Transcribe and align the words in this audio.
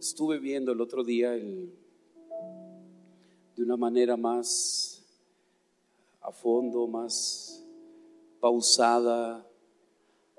estuve 0.00 0.38
viendo 0.38 0.72
el 0.72 0.80
otro 0.80 1.04
día 1.04 1.34
el- 1.34 1.70
de 3.54 3.62
una 3.62 3.76
manera 3.76 4.16
más 4.16 5.04
a 6.22 6.32
fondo, 6.32 6.86
más 6.86 7.62
pausada, 8.40 9.46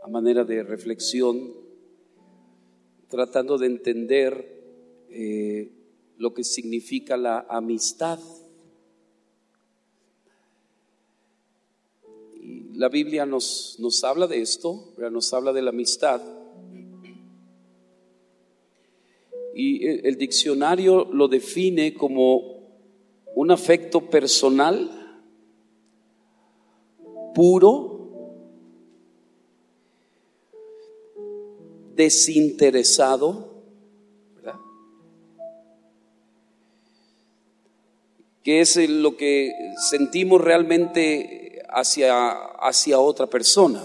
a 0.01 0.07
manera 0.07 0.43
de 0.43 0.63
reflexión, 0.63 1.53
tratando 3.07 3.59
de 3.59 3.67
entender 3.67 4.59
eh, 5.13 5.71
lo 6.17 6.33
que 6.33 6.43
significa 6.43 7.15
la 7.17 7.45
amistad. 7.49 8.19
La 12.73 12.89
Biblia 12.89 13.25
nos, 13.27 13.75
nos 13.79 14.03
habla 14.03 14.25
de 14.25 14.41
esto, 14.41 14.93
nos 15.11 15.33
habla 15.33 15.53
de 15.53 15.61
la 15.61 15.69
amistad. 15.69 16.40
Y 19.53 20.07
el, 20.07 20.17
diccionario 20.17 21.05
lo 21.11 21.27
define 21.27 21.93
como 21.93 22.61
un 23.35 23.51
afecto 23.51 24.09
personal, 24.09 24.89
puro, 27.33 28.01
desinteresado, 31.95 33.63
¿verdad? 34.35 34.55
que 38.43 38.61
es 38.61 38.77
lo 38.89 39.17
que 39.17 39.51
sentimos 39.89 40.41
realmente 40.41 41.61
hacia, 41.69 42.31
hacia 42.31 42.99
otra 42.99 43.27
persona. 43.27 43.83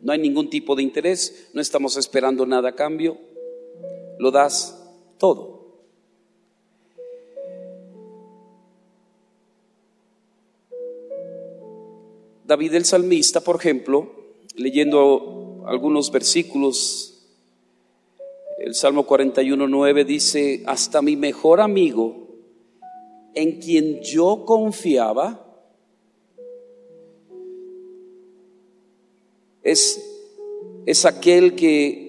No 0.00 0.12
hay 0.12 0.18
ningún 0.18 0.50
tipo 0.50 0.74
de 0.74 0.82
interés, 0.82 1.50
no 1.54 1.60
estamos 1.60 1.96
esperando 1.96 2.44
nada 2.46 2.70
a 2.70 2.74
cambio, 2.74 3.18
lo 4.18 4.30
das 4.30 4.81
todo. 5.22 5.62
David 12.44 12.74
el 12.74 12.84
salmista, 12.84 13.40
por 13.40 13.54
ejemplo, 13.54 14.10
leyendo 14.56 15.62
algunos 15.68 16.10
versículos, 16.10 17.24
el 18.58 18.74
Salmo 18.74 19.06
41.9 19.06 20.04
dice, 20.04 20.64
hasta 20.66 21.02
mi 21.02 21.14
mejor 21.14 21.60
amigo, 21.60 22.26
en 23.36 23.60
quien 23.60 24.00
yo 24.02 24.42
confiaba, 24.44 25.46
es, 29.62 30.04
es 30.84 31.04
aquel 31.04 31.54
que 31.54 32.01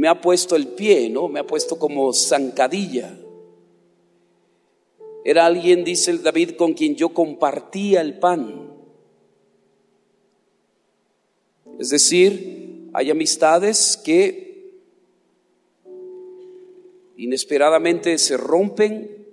me 0.00 0.08
ha 0.08 0.18
puesto 0.18 0.56
el 0.56 0.68
pie, 0.68 1.10
¿no? 1.10 1.28
Me 1.28 1.40
ha 1.40 1.46
puesto 1.46 1.78
como 1.78 2.10
zancadilla. 2.14 3.18
Era 5.26 5.44
alguien, 5.44 5.84
dice 5.84 6.10
el 6.10 6.22
David, 6.22 6.52
con 6.52 6.72
quien 6.72 6.96
yo 6.96 7.10
compartía 7.10 8.00
el 8.00 8.18
pan. 8.18 8.72
Es 11.78 11.90
decir, 11.90 12.88
hay 12.94 13.10
amistades 13.10 14.00
que 14.02 14.72
inesperadamente 17.18 18.16
se 18.16 18.38
rompen. 18.38 19.26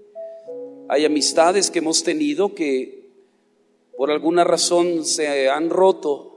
Hay 0.90 1.06
amistades 1.06 1.72
que 1.72 1.80
hemos 1.80 2.04
tenido 2.04 2.54
que 2.54 3.08
por 3.96 4.12
alguna 4.12 4.44
razón 4.44 5.06
se 5.06 5.50
han 5.50 5.70
roto 5.70 6.37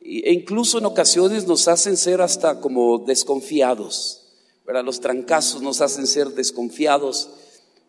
e 0.00 0.32
incluso 0.32 0.78
en 0.78 0.86
ocasiones 0.86 1.46
nos 1.46 1.68
hacen 1.68 1.96
ser 1.96 2.20
hasta 2.20 2.60
como 2.60 2.98
desconfiados. 2.98 4.20
¿verdad? 4.64 4.84
Los 4.84 5.00
trancazos 5.00 5.62
nos 5.62 5.80
hacen 5.80 6.06
ser 6.06 6.28
desconfiados 6.28 7.30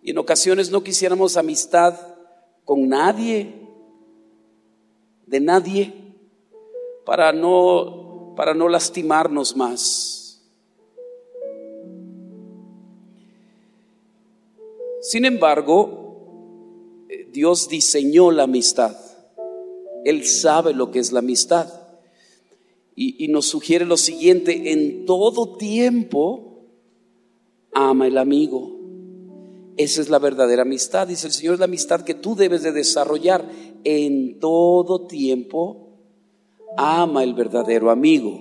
y 0.02 0.12
en 0.12 0.18
ocasiones 0.18 0.72
no 0.72 0.84
quisiéramos 0.84 1.38
amistad 1.38 1.95
con 2.66 2.88
nadie, 2.90 3.53
de 5.28 5.40
nadie, 5.40 5.94
para 7.06 7.31
no, 7.31 8.34
para 8.35 8.53
no 8.53 8.68
lastimarnos 8.68 9.56
más. 9.56 10.41
Sin 15.02 15.25
embargo, 15.25 17.06
eh, 17.09 17.28
Dios 17.31 17.69
diseñó 17.69 18.31
la 18.31 18.44
amistad. 18.44 18.96
Él 20.06 20.25
sabe 20.25 20.74
lo 20.74 20.91
que 20.91 21.00
es 21.00 21.12
la 21.12 21.19
amistad. 21.19 21.81
Y, 23.03 23.29
nos 23.29 23.47
sugiere 23.47 23.84
lo 23.84 23.97
siguiente, 23.97 24.73
en 24.73 25.07
todo 25.07 25.57
tiempo 25.57 26.67
ama 27.73 28.06
el 28.06 28.19
amigo. 28.19 28.78
Esa 29.75 30.01
es 30.01 30.09
la 30.12 30.19
verdadera 30.19 30.62
amistad. 30.62 31.07
Dice 31.07 31.25
el 31.25 31.34
Señor, 31.34 31.56
es 31.56 31.59
la 31.59 31.66
amistad 31.66 32.01
que 32.01 32.13
tú 32.13 32.35
debes 32.35 32.61
de 32.61 32.72
desarrollar. 32.72 33.50
En 33.84 34.40
todo 34.40 35.07
tiempo 35.07 35.97
ama 36.78 37.23
el 37.23 37.34
verdadero 37.34 37.90
amigo. 37.90 38.40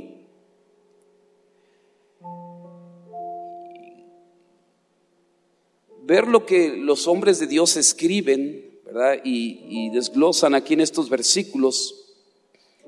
Ver 6.02 6.28
lo 6.28 6.44
que 6.44 6.76
los 6.76 7.08
hombres 7.08 7.38
de 7.38 7.46
Dios 7.46 7.78
escriben, 7.78 8.78
¿verdad? 8.84 9.22
Y 9.24 9.88
desglosan 9.88 10.54
aquí 10.54 10.74
en 10.74 10.82
estos 10.82 11.08
versículos 11.08 11.99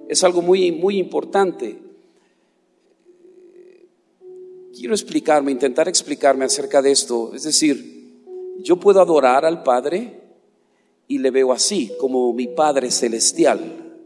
es 0.09 0.25
algo 0.25 0.43
muy, 0.43 0.73
muy 0.73 0.99
importante. 0.99 1.79
Quiero 4.75 4.95
explicarme, 4.95 5.53
intentar 5.53 5.89
explicarme 5.89 6.45
acerca 6.45 6.81
de 6.83 6.91
esto. 6.91 7.35
Es 7.35 7.45
decir, 7.45 7.93
yo 8.59 8.77
puedo 8.77 9.01
adorar 9.01 9.45
al 9.45 9.63
Padre 9.63 10.21
y 11.09 11.19
le 11.19 11.31
veo 11.31 11.53
así, 11.53 11.93
como 11.99 12.33
mi 12.33 12.49
Padre 12.49 12.91
celestial. 12.91 13.99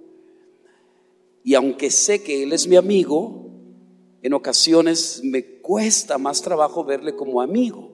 Y 1.45 1.55
aunque 1.55 1.91
sé 1.91 2.23
que 2.23 2.43
Él 2.43 2.53
es 2.53 2.67
mi 2.67 2.77
amigo, 2.77 3.47
en 4.23 4.35
ocasiones 4.35 5.21
me 5.23 5.45
cuesta 5.61 6.19
más 6.19 6.43
trabajo 6.43 6.85
verle 6.85 7.15
como 7.15 7.41
amigo. 7.41 7.93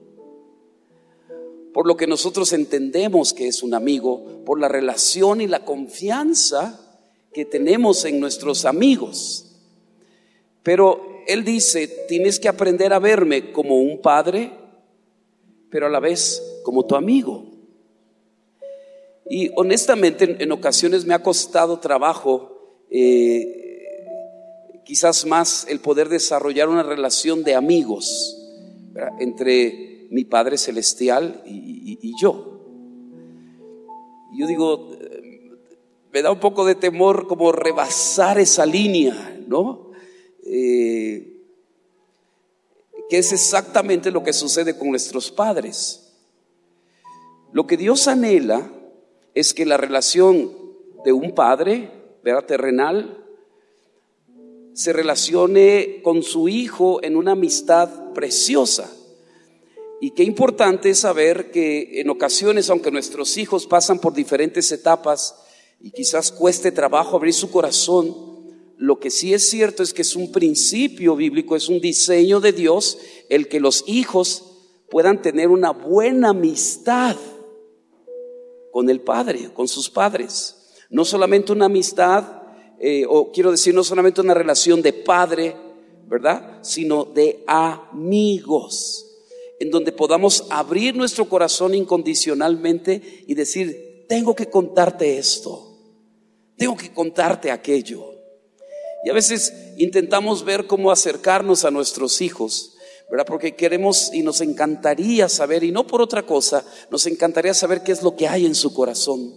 Por 1.73 1.87
lo 1.87 1.95
que 1.95 2.07
nosotros 2.07 2.53
entendemos 2.53 3.33
que 3.33 3.47
es 3.47 3.61
un 3.61 3.75
amigo, 3.75 4.43
por 4.45 4.59
la 4.59 4.67
relación 4.67 5.41
y 5.41 5.47
la 5.47 5.63
confianza 5.65 6.82
que 7.33 7.45
tenemos 7.45 8.05
en 8.05 8.19
nuestros 8.19 8.65
amigos. 8.65 9.53
Pero 10.61 11.23
Él 11.27 11.43
dice, 11.43 11.87
tienes 12.07 12.39
que 12.39 12.47
aprender 12.47 12.93
a 12.93 12.99
verme 12.99 13.51
como 13.51 13.77
un 13.77 14.01
padre, 14.01 14.51
pero 15.69 15.87
a 15.87 15.89
la 15.89 15.99
vez 15.99 16.41
como 16.63 16.85
tu 16.85 16.95
amigo. 16.95 17.45
Y 19.29 19.49
honestamente 19.55 20.37
en, 20.39 20.51
ocasiones 20.51 21.05
me 21.05 21.13
ha 21.13 21.23
costado 21.23 21.79
trabajo, 21.79 22.77
eh, 22.89 24.05
quizás 24.85 25.25
más 25.25 25.65
el 25.69 25.79
poder 25.79 26.09
desarrollar 26.09 26.69
una 26.69 26.83
relación 26.83 27.43
de 27.43 27.55
amigos 27.55 28.37
entre 29.19 30.07
mi 30.11 30.23
Padre 30.25 30.57
Celestial 30.57 31.41
y, 31.45 31.97
y 32.01 32.13
yo. 32.21 32.53
Yo 34.35 34.47
digo, 34.47 34.92
me 36.13 36.21
da 36.21 36.31
un 36.31 36.39
poco 36.39 36.63
de 36.63 36.75
temor 36.75 37.25
como 37.25 37.51
rebasar 37.51 38.37
esa 38.37 38.67
línea, 38.67 39.35
¿no? 39.47 39.89
Eh, 40.45 41.41
que 43.09 43.17
es 43.17 43.33
exactamente 43.33 44.11
lo 44.11 44.23
que 44.23 44.31
sucede 44.31 44.77
con 44.77 44.89
nuestros 44.91 45.31
padres. 45.31 46.13
Lo 47.51 47.65
que 47.65 47.77
Dios 47.77 48.07
anhela 48.07 48.71
es 49.33 49.55
que 49.55 49.65
la 49.65 49.77
relación 49.77 50.51
de 51.03 51.13
un 51.13 51.33
padre, 51.33 51.89
¿verdad? 52.23 52.45
Terrenal, 52.45 53.25
se 54.73 54.93
relacione 54.93 56.01
con 56.03 56.21
su 56.21 56.47
hijo 56.47 57.03
en 57.03 57.15
una 57.15 57.31
amistad 57.31 58.13
preciosa. 58.13 58.91
Y 59.99 60.11
qué 60.11 60.23
importante 60.23 60.91
es 60.91 60.99
saber 60.99 61.49
que 61.49 62.01
en 62.01 62.11
ocasiones, 62.11 62.69
aunque 62.69 62.91
nuestros 62.91 63.37
hijos 63.37 63.65
pasan 63.65 63.97
por 63.97 64.13
diferentes 64.13 64.71
etapas, 64.71 65.42
y 65.83 65.91
quizás 65.91 66.31
cueste 66.31 66.71
trabajo 66.71 67.17
abrir 67.17 67.33
su 67.33 67.51
corazón, 67.51 68.15
lo 68.77 68.99
que 68.99 69.11
sí 69.11 69.33
es 69.33 69.49
cierto 69.49 69.83
es 69.83 69.93
que 69.93 70.03
es 70.03 70.15
un 70.15 70.31
principio 70.31 71.13
bíblico, 71.17 71.57
es 71.57 71.67
un 71.67 71.81
diseño 71.81 72.39
de 72.39 72.53
Dios 72.53 72.97
el 73.27 73.49
que 73.49 73.59
los 73.59 73.83
hijos 73.85 74.45
puedan 74.89 75.21
tener 75.21 75.49
una 75.49 75.71
buena 75.71 76.29
amistad 76.29 77.17
con 78.71 78.89
el 78.89 79.01
Padre, 79.01 79.51
con 79.53 79.67
sus 79.67 79.89
padres. 79.89 80.55
No 80.89 81.03
solamente 81.03 81.51
una 81.51 81.65
amistad, 81.65 82.43
eh, 82.79 83.05
o 83.07 83.33
quiero 83.33 83.51
decir, 83.51 83.75
no 83.75 83.83
solamente 83.83 84.21
una 84.21 84.33
relación 84.33 84.81
de 84.81 84.93
padre, 84.93 85.53
¿verdad? 86.07 86.59
Sino 86.63 87.03
de 87.03 87.43
amigos, 87.45 89.05
en 89.59 89.69
donde 89.69 89.91
podamos 89.91 90.45
abrir 90.49 90.95
nuestro 90.95 91.27
corazón 91.27 91.75
incondicionalmente 91.75 93.25
y 93.27 93.33
decir, 93.33 94.05
tengo 94.07 94.33
que 94.33 94.49
contarte 94.49 95.17
esto 95.17 95.71
tengo 96.57 96.75
que 96.77 96.93
contarte 96.93 97.51
aquello. 97.51 98.13
Y 99.03 99.09
a 99.09 99.13
veces 99.13 99.53
intentamos 99.77 100.45
ver 100.45 100.65
cómo 100.65 100.91
acercarnos 100.91 101.65
a 101.65 101.71
nuestros 101.71 102.21
hijos, 102.21 102.77
¿verdad? 103.09 103.25
Porque 103.25 103.55
queremos 103.55 104.11
y 104.13 104.23
nos 104.23 104.39
encantaría 104.39 105.27
saber, 105.27 105.63
y 105.63 105.71
no 105.71 105.85
por 105.85 106.01
otra 106.01 106.25
cosa, 106.25 106.65
nos 106.89 107.05
encantaría 107.05 107.53
saber 107.53 107.83
qué 107.83 107.91
es 107.91 108.01
lo 108.01 108.15
que 108.15 108.27
hay 108.27 108.45
en 108.45 108.55
su 108.55 108.73
corazón, 108.73 109.33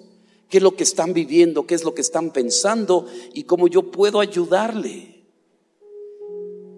qué 0.48 0.58
es 0.58 0.62
lo 0.62 0.76
que 0.76 0.84
están 0.84 1.12
viviendo, 1.12 1.66
qué 1.66 1.74
es 1.74 1.82
lo 1.82 1.94
que 1.94 2.02
están 2.02 2.32
pensando 2.32 3.06
y 3.34 3.42
cómo 3.42 3.66
yo 3.66 3.90
puedo 3.90 4.20
ayudarle. 4.20 5.16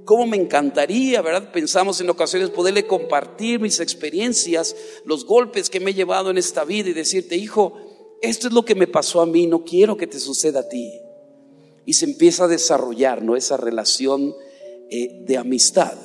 Cómo 0.06 0.26
me 0.26 0.38
encantaría, 0.38 1.20
¿verdad? 1.20 1.52
Pensamos 1.52 2.00
en 2.00 2.08
ocasiones 2.08 2.48
poderle 2.48 2.86
compartir 2.86 3.60
mis 3.60 3.78
experiencias, 3.78 4.74
los 5.04 5.26
golpes 5.26 5.68
que 5.68 5.80
me 5.80 5.90
he 5.90 5.94
llevado 5.94 6.30
en 6.30 6.38
esta 6.38 6.64
vida 6.64 6.88
y 6.88 6.94
decirte, 6.94 7.36
hijo, 7.36 7.74
esto 8.20 8.48
es 8.48 8.52
lo 8.52 8.64
que 8.64 8.74
me 8.74 8.86
pasó 8.86 9.20
a 9.20 9.26
mí, 9.26 9.46
no 9.46 9.64
quiero 9.64 9.96
que 9.96 10.06
te 10.06 10.18
suceda 10.18 10.60
a 10.60 10.68
ti. 10.68 10.92
Y 11.84 11.94
se 11.94 12.04
empieza 12.04 12.44
a 12.44 12.48
desarrollar, 12.48 13.22
¿no? 13.22 13.36
Esa 13.36 13.56
relación 13.56 14.34
eh, 14.90 15.22
de 15.26 15.36
amistad. 15.36 15.96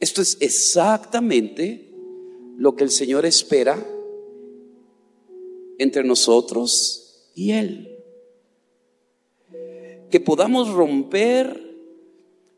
Esto 0.00 0.22
es 0.22 0.36
exactamente 0.40 1.90
lo 2.56 2.76
que 2.76 2.84
el 2.84 2.90
Señor 2.90 3.26
espera 3.26 3.84
entre 5.78 6.04
nosotros 6.04 7.30
y 7.34 7.52
Él. 7.52 7.98
Que 10.10 10.20
podamos 10.20 10.70
romper 10.70 11.68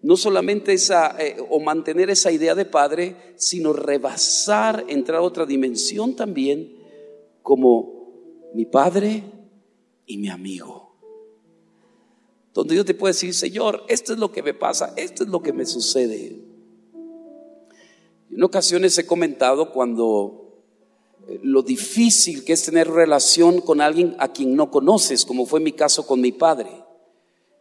no 0.03 0.17
solamente 0.17 0.73
esa 0.73 1.17
eh, 1.19 1.37
o 1.51 1.61
mantener 1.61 2.11
esa 2.11 2.31
idea 2.33 2.55
de 2.55 2.65
padre, 2.65 3.17
sino 3.37 3.73
rebasar, 3.73 4.85
entrar 4.89 5.19
a 5.19 5.23
otra 5.23 5.47
dimensión 5.47 6.17
también 6.17 6.77
como 7.43 8.00
mi 8.55 8.67
padre 8.67 9.25
y 10.07 10.19
mi 10.19 10.29
amigo. 10.29 10.91
Donde 12.53 12.75
Dios 12.75 12.87
te 12.87 12.95
puede 12.95 13.15
decir, 13.15 13.33
Señor, 13.35 13.85
esto 13.89 14.13
es 14.13 14.19
lo 14.19 14.33
que 14.33 14.43
me 14.43 14.55
pasa, 14.55 14.93
esto 14.97 15.23
es 15.23 15.31
lo 15.31 15.41
que 15.41 15.53
me 15.53 15.67
sucede. 15.67 16.41
En 18.31 18.43
ocasiones 18.43 18.97
he 18.99 19.07
comentado 19.07 19.73
cuando 19.73 20.65
eh, 21.29 21.41
lo 21.43 21.63
difícil 21.63 22.45
que 22.45 22.53
es 22.53 22.65
tener 22.65 22.89
relación 22.89 23.61
con 23.61 23.81
alguien 23.81 24.17
a 24.19 24.33
quien 24.33 24.57
no 24.57 24.71
conoces, 24.71 25.25
como 25.25 25.47
fue 25.47 25.61
mi 25.61 25.73
caso 25.73 26.07
con 26.07 26.21
mi 26.21 26.33
padre. 26.33 26.71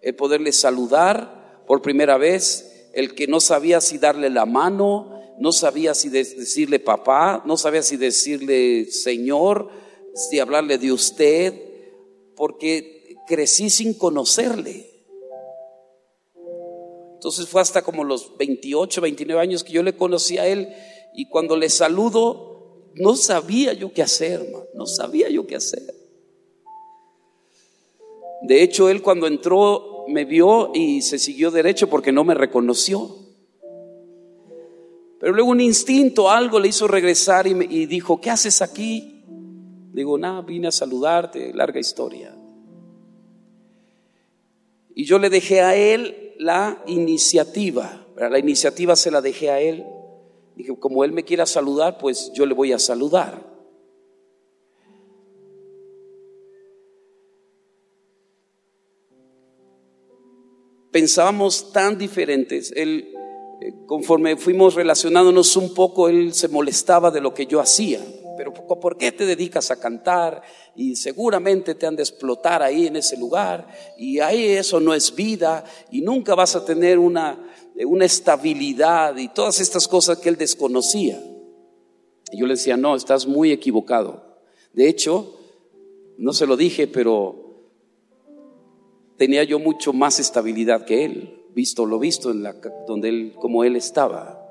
El 0.02 0.16
poderle 0.16 0.52
saludar 0.52 1.64
por 1.68 1.82
primera 1.82 2.18
vez, 2.18 2.90
el 2.94 3.14
que 3.14 3.28
no 3.28 3.40
sabía 3.40 3.82
si 3.82 3.98
darle 3.98 4.30
la 4.30 4.46
mano, 4.46 5.20
no 5.40 5.52
sabía 5.52 5.94
si 5.94 6.10
decirle 6.10 6.80
papá, 6.80 7.44
no 7.46 7.58
sabía 7.58 7.82
si 7.82 7.96
decirle 7.96 8.86
señor, 8.86 9.70
si 10.20 10.40
hablarle 10.40 10.78
de 10.78 10.92
usted, 10.92 11.54
porque 12.36 13.16
crecí 13.28 13.70
sin 13.70 13.94
conocerle. 13.94 14.90
Entonces 17.14 17.48
fue 17.48 17.62
hasta 17.62 17.82
como 17.82 18.04
los 18.04 18.38
28, 18.38 19.02
29 19.02 19.42
años 19.42 19.64
que 19.64 19.74
yo 19.74 19.84
le 19.84 19.96
conocí 19.96 20.38
a 20.38 20.48
él 20.48 20.70
y 21.14 21.28
cuando 21.28 21.56
le 21.58 21.70
saludo 21.70 22.92
no 22.96 23.16
sabía 23.16 23.74
yo 23.74 23.94
qué 23.94 24.02
hacer, 24.02 24.46
no 24.74 24.86
sabía 24.86 25.30
yo 25.30 25.46
qué 25.46 25.56
hacer. 25.56 25.94
De 28.42 28.64
hecho, 28.64 28.90
él 28.90 29.02
cuando 29.02 29.28
entró 29.28 30.06
me 30.08 30.26
vio 30.26 30.72
y 30.74 31.02
se 31.02 31.20
siguió 31.20 31.52
derecho 31.52 31.90
porque 31.90 32.12
no 32.12 32.24
me 32.24 32.34
reconoció. 32.34 33.16
Pero 35.20 35.34
luego 35.34 35.50
un 35.50 35.60
instinto, 35.60 36.30
algo 36.30 36.60
le 36.60 36.70
hizo 36.70 36.88
regresar 36.88 37.48
y, 37.48 37.54
me, 37.54 37.66
y 37.66 37.86
dijo, 37.86 38.22
¿qué 38.22 38.30
haces 38.30 38.62
aquí? 38.62 39.19
Digo, 39.92 40.18
nada, 40.18 40.42
vine 40.42 40.68
a 40.68 40.72
saludarte, 40.72 41.52
larga 41.54 41.80
historia. 41.80 42.36
Y 44.94 45.06
yo 45.06 45.18
le 45.18 45.30
dejé 45.30 45.62
a 45.62 45.76
él 45.76 46.34
la 46.38 46.84
iniciativa. 46.86 48.06
La 48.16 48.38
iniciativa 48.38 48.96
se 48.96 49.10
la 49.10 49.22
dejé 49.22 49.50
a 49.50 49.60
él. 49.60 49.86
Dije, 50.56 50.76
como 50.78 51.04
él 51.04 51.12
me 51.12 51.24
quiera 51.24 51.46
saludar, 51.46 51.98
pues 51.98 52.32
yo 52.34 52.46
le 52.46 52.54
voy 52.54 52.72
a 52.72 52.80
saludar. 52.80 53.48
Pensábamos 60.92 61.72
tan 61.72 61.98
diferentes. 61.98 62.72
Él, 62.76 63.14
eh, 63.62 63.74
conforme 63.88 64.38
fuimos 64.38 64.76
relacionándonos 64.76 65.56
un 65.56 65.74
poco, 65.74 66.10
él 66.10 66.34
se 66.34 66.48
molestaba 66.48 67.10
de 67.10 67.22
lo 67.22 67.34
que 67.34 67.46
yo 67.48 67.60
hacía 67.60 68.02
pero 68.40 68.54
¿por 68.54 68.96
qué 68.96 69.12
te 69.12 69.26
dedicas 69.26 69.70
a 69.70 69.82
cantar? 69.82 70.42
Y 70.74 70.96
seguramente 70.96 71.76
te 71.76 71.86
han 71.86 71.98
de 71.98 72.04
explotar 72.04 72.64
ahí 72.64 72.88
en 72.88 72.96
ese 72.96 73.18
lugar, 73.18 73.68
y 73.98 74.20
ahí 74.20 74.46
eso 74.46 74.80
no 74.80 74.94
es 74.94 75.14
vida, 75.14 75.66
y 75.92 76.00
nunca 76.00 76.36
vas 76.36 76.56
a 76.56 76.64
tener 76.64 77.00
una, 77.00 77.38
una 77.86 78.06
estabilidad 78.06 79.18
y 79.18 79.28
todas 79.28 79.60
estas 79.60 79.90
cosas 79.90 80.20
que 80.20 80.30
él 80.30 80.38
desconocía. 80.38 81.22
Y 82.32 82.40
yo 82.40 82.46
le 82.46 82.54
decía, 82.54 82.78
no, 82.78 82.96
estás 82.96 83.28
muy 83.28 83.52
equivocado. 83.52 84.40
De 84.72 84.88
hecho, 84.88 85.38
no 86.18 86.32
se 86.32 86.48
lo 86.48 86.56
dije, 86.56 86.88
pero 86.88 87.66
tenía 89.18 89.44
yo 89.44 89.60
mucho 89.60 89.92
más 89.92 90.18
estabilidad 90.18 90.86
que 90.86 91.04
él, 91.04 91.44
visto 91.54 91.86
lo 91.86 92.00
visto 92.00 92.32
en 92.32 92.44
la, 92.44 92.54
donde 92.88 93.10
él, 93.10 93.34
como 93.38 93.66
él 93.66 93.76
estaba. 93.76 94.42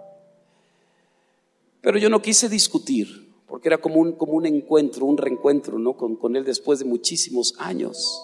Pero 1.80 1.96
yo 1.96 2.10
no 2.10 2.20
quise 2.20 2.50
discutir 2.50 3.27
porque 3.48 3.68
era 3.68 3.78
como 3.78 4.00
un, 4.00 4.12
como 4.12 4.34
un 4.34 4.46
encuentro, 4.46 5.06
un 5.06 5.16
reencuentro 5.16 5.78
¿no? 5.78 5.94
con, 5.96 6.16
con 6.16 6.36
él 6.36 6.44
después 6.44 6.78
de 6.78 6.84
muchísimos 6.84 7.54
años. 7.58 8.22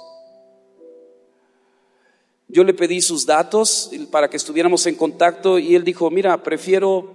Yo 2.47 2.63
le 2.63 2.75
pedí 2.75 3.01
sus 3.01 3.25
datos 3.25 3.91
para 4.11 4.29
que 4.29 4.37
estuviéramos 4.37 4.87
en 4.87 4.95
contacto 4.95 5.59
y 5.59 5.75
él 5.75 5.83
dijo, 5.83 6.11
mira, 6.11 6.43
prefiero, 6.43 7.15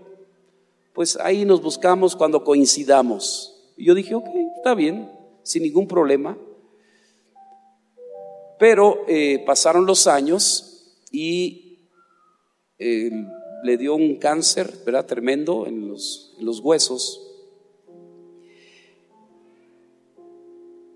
pues 0.93 1.17
ahí 1.17 1.45
nos 1.45 1.61
buscamos 1.61 2.15
cuando 2.15 2.43
coincidamos. 2.43 3.55
Y 3.77 3.85
yo 3.85 3.93
dije, 3.93 4.15
ok, 4.15 4.27
está 4.57 4.73
bien, 4.73 5.09
sin 5.43 5.63
ningún 5.63 5.87
problema. 5.87 6.35
Pero 8.57 9.05
eh, 9.07 9.41
pasaron 9.45 9.85
los 9.85 10.07
años 10.07 10.97
y 11.11 11.77
eh, 12.79 13.11
le 13.63 13.77
dio 13.77 13.95
un 13.95 14.15
cáncer, 14.17 14.73
¿verdad? 14.83 15.05
Tremendo 15.05 15.67
en 15.67 15.87
los, 15.87 16.35
en 16.39 16.45
los 16.45 16.59
huesos. 16.59 17.28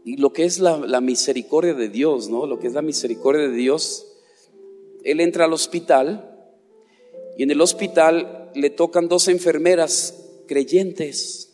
Y 0.06 0.18
lo 0.18 0.34
que 0.34 0.44
es 0.44 0.60
la, 0.60 1.00
misericordia 1.02 1.74
de 1.74 1.88
Dios, 1.88 2.30
¿no? 2.30 2.46
Lo 2.46 2.60
que 2.60 2.68
es 2.68 2.74
la 2.74 2.82
misericordia 2.82 3.48
de 3.48 3.56
Dios. 3.56 4.06
Él 5.04 5.22
entra 5.22 5.46
al 5.46 5.54
hospital 5.54 6.30
y 7.38 7.44
en 7.44 7.52
el 7.52 7.62
hospital 7.62 8.52
le 8.54 8.70
tocan 8.70 9.08
dos 9.08 9.30
enfermeras 9.30 10.44
creyentes 10.48 11.54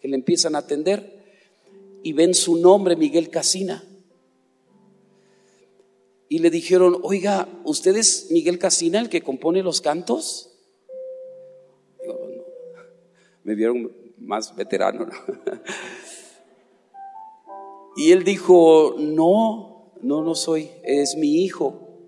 que 0.00 0.08
le 0.08 0.16
empiezan 0.16 0.54
a 0.54 0.58
atender 0.58 1.18
y 2.02 2.14
ven 2.14 2.32
su 2.32 2.56
nombre, 2.56 2.96
Miguel 2.96 3.28
Casina. 3.28 3.84
Y 6.30 6.38
le 6.38 6.50
dijeron, 6.50 6.98
oiga, 7.02 7.48
¿usted 7.64 7.96
es 7.96 8.28
Miguel 8.30 8.58
Casina 8.58 9.00
el 9.00 9.08
que 9.08 9.22
compone 9.22 9.62
los 9.62 9.80
cantos? 9.80 10.50
Me 13.44 13.54
vieron 13.54 13.90
más 14.18 14.54
veterano. 14.54 15.06
¿no? 15.06 15.12
Y 17.98 18.12
él 18.12 18.22
dijo, 18.22 18.94
no, 18.96 19.92
no, 20.02 20.22
no 20.22 20.36
soy, 20.36 20.70
es 20.84 21.16
mi 21.16 21.42
hijo. 21.42 21.98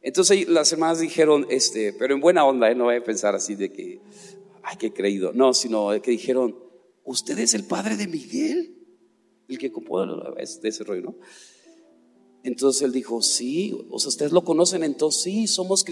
Entonces 0.00 0.48
las 0.48 0.72
hermanas 0.72 0.98
dijeron, 0.98 1.46
este, 1.50 1.92
pero 1.92 2.14
en 2.14 2.22
buena 2.22 2.46
onda, 2.46 2.70
¿eh? 2.70 2.74
no 2.74 2.84
voy 2.84 2.96
a 2.96 3.04
pensar 3.04 3.34
así 3.34 3.54
de 3.54 3.70
que, 3.70 4.00
ay, 4.62 4.78
qué 4.78 4.94
creído. 4.94 5.34
No, 5.34 5.52
sino 5.52 5.90
que 6.00 6.12
dijeron, 6.12 6.58
¿usted 7.04 7.38
es 7.38 7.52
el 7.52 7.64
padre 7.64 7.98
de 7.98 8.06
Miguel? 8.06 8.78
El 9.46 9.58
que 9.58 9.70
compone 9.70 10.10
de 10.14 10.68
ese 10.70 10.84
rollo, 10.84 11.02
¿no? 11.02 11.16
Entonces 12.42 12.80
él 12.80 12.92
dijo, 12.92 13.20
sí, 13.20 13.76
o 13.90 13.98
sea, 13.98 14.08
ustedes 14.08 14.32
lo 14.32 14.42
conocen, 14.42 14.84
entonces 14.84 15.22
sí, 15.22 15.46
somos... 15.48 15.84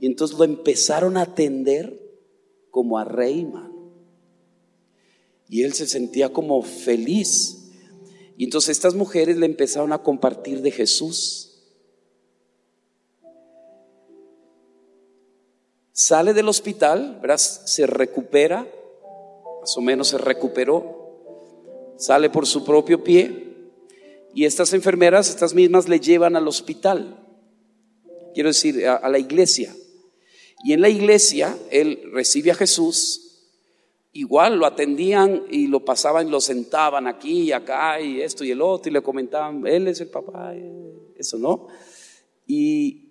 Y 0.00 0.06
entonces 0.06 0.38
lo 0.38 0.44
empezaron 0.44 1.18
a 1.18 1.22
atender 1.22 2.00
como 2.70 2.98
a 2.98 3.04
rey, 3.04 3.46
Y 5.50 5.62
él 5.64 5.74
se 5.74 5.86
sentía 5.86 6.32
como 6.32 6.62
feliz 6.62 7.58
y 8.42 8.46
entonces 8.46 8.70
estas 8.70 8.96
mujeres 8.96 9.36
le 9.36 9.46
empezaron 9.46 9.92
a 9.92 10.02
compartir 10.02 10.62
de 10.62 10.72
Jesús. 10.72 11.62
Sale 15.92 16.34
del 16.34 16.48
hospital, 16.48 17.20
verás, 17.22 17.62
se 17.66 17.86
recupera, 17.86 18.66
más 19.60 19.76
o 19.76 19.80
menos 19.80 20.08
se 20.08 20.18
recuperó, 20.18 21.94
sale 21.96 22.30
por 22.30 22.44
su 22.48 22.64
propio 22.64 23.04
pie 23.04 23.70
y 24.34 24.44
estas 24.44 24.72
enfermeras, 24.72 25.28
estas 25.28 25.54
mismas, 25.54 25.88
le 25.88 26.00
llevan 26.00 26.34
al 26.34 26.48
hospital, 26.48 27.24
quiero 28.34 28.48
decir, 28.48 28.88
a, 28.88 28.96
a 28.96 29.08
la 29.08 29.20
iglesia. 29.20 29.72
Y 30.64 30.72
en 30.72 30.80
la 30.80 30.88
iglesia 30.88 31.56
él 31.70 32.10
recibe 32.12 32.50
a 32.50 32.56
Jesús 32.56 33.31
igual 34.12 34.56
lo 34.58 34.66
atendían 34.66 35.44
y 35.50 35.66
lo 35.68 35.84
pasaban 35.84 36.28
y 36.28 36.30
lo 36.30 36.40
sentaban 36.40 37.06
aquí 37.06 37.44
y 37.44 37.52
acá 37.52 38.00
y 38.00 38.20
esto 38.20 38.44
y 38.44 38.50
el 38.50 38.60
otro 38.60 38.90
y 38.90 38.92
le 38.92 39.02
comentaban, 39.02 39.66
él 39.66 39.88
es 39.88 40.00
el 40.00 40.08
papá, 40.08 40.54
eso 41.16 41.38
no. 41.38 41.68
Y 42.46 43.08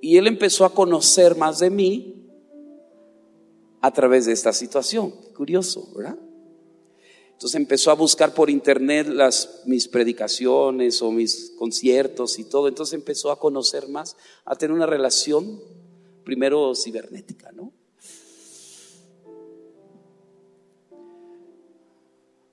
Y 0.00 0.18
él 0.18 0.26
empezó 0.26 0.64
a 0.64 0.74
conocer 0.74 1.36
más 1.36 1.58
de 1.58 1.70
mí 1.70 2.28
a 3.80 3.90
través 3.92 4.26
de 4.26 4.32
esta 4.32 4.52
situación. 4.52 5.12
Curioso, 5.34 5.92
¿verdad? 5.96 6.18
Entonces 7.32 7.56
empezó 7.56 7.90
a 7.90 7.94
buscar 7.94 8.32
por 8.32 8.48
internet 8.48 9.08
las, 9.08 9.62
mis 9.66 9.88
predicaciones 9.88 11.02
o 11.02 11.10
mis 11.10 11.52
conciertos 11.58 12.38
y 12.38 12.44
todo. 12.44 12.68
Entonces 12.68 12.94
empezó 12.94 13.30
a 13.30 13.38
conocer 13.38 13.88
más, 13.88 14.16
a 14.44 14.56
tener 14.56 14.74
una 14.74 14.86
relación 14.86 15.60
primero 16.24 16.74
cibernética, 16.74 17.52
¿no? 17.52 17.72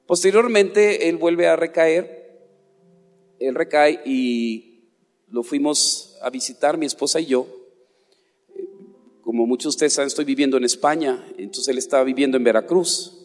Posteriormente 0.06 1.08
él 1.10 1.18
vuelve 1.18 1.48
a 1.48 1.56
recaer, 1.56 2.40
él 3.40 3.56
recae 3.56 4.02
y 4.06 4.82
lo 5.30 5.44
fuimos 5.44 6.18
a 6.22 6.30
visitar 6.30 6.78
mi 6.78 6.86
esposa 6.86 7.20
y 7.20 7.28
yo. 7.28 7.48
Como 9.22 9.48
muchos 9.48 9.66
de 9.66 9.70
ustedes 9.70 9.94
saben, 9.94 10.08
estoy 10.08 10.26
viviendo 10.26 10.58
en 10.58 10.66
España, 10.66 11.26
entonces 11.38 11.70
él 11.70 11.78
estaba 11.78 12.04
viviendo 12.04 12.38
en 12.38 12.44
Veracruz. 12.44 13.20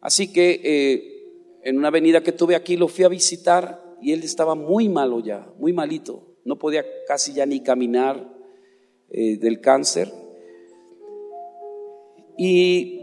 Así 0.00 0.32
que 0.32 0.60
eh, 0.62 1.60
en 1.64 1.78
una 1.78 1.88
avenida 1.88 2.22
que 2.22 2.32
tuve 2.32 2.54
aquí 2.54 2.76
lo 2.76 2.88
fui 2.88 3.04
a 3.04 3.08
visitar 3.08 3.96
y 4.00 4.12
él 4.12 4.22
estaba 4.22 4.54
muy 4.54 4.88
malo 4.88 5.20
ya, 5.20 5.48
muy 5.58 5.72
malito. 5.72 6.36
No 6.44 6.58
podía 6.58 6.84
casi 7.06 7.32
ya 7.34 7.46
ni 7.46 7.60
caminar 7.60 8.32
eh, 9.10 9.36
del 9.36 9.60
cáncer. 9.60 10.12
Y 12.36 13.01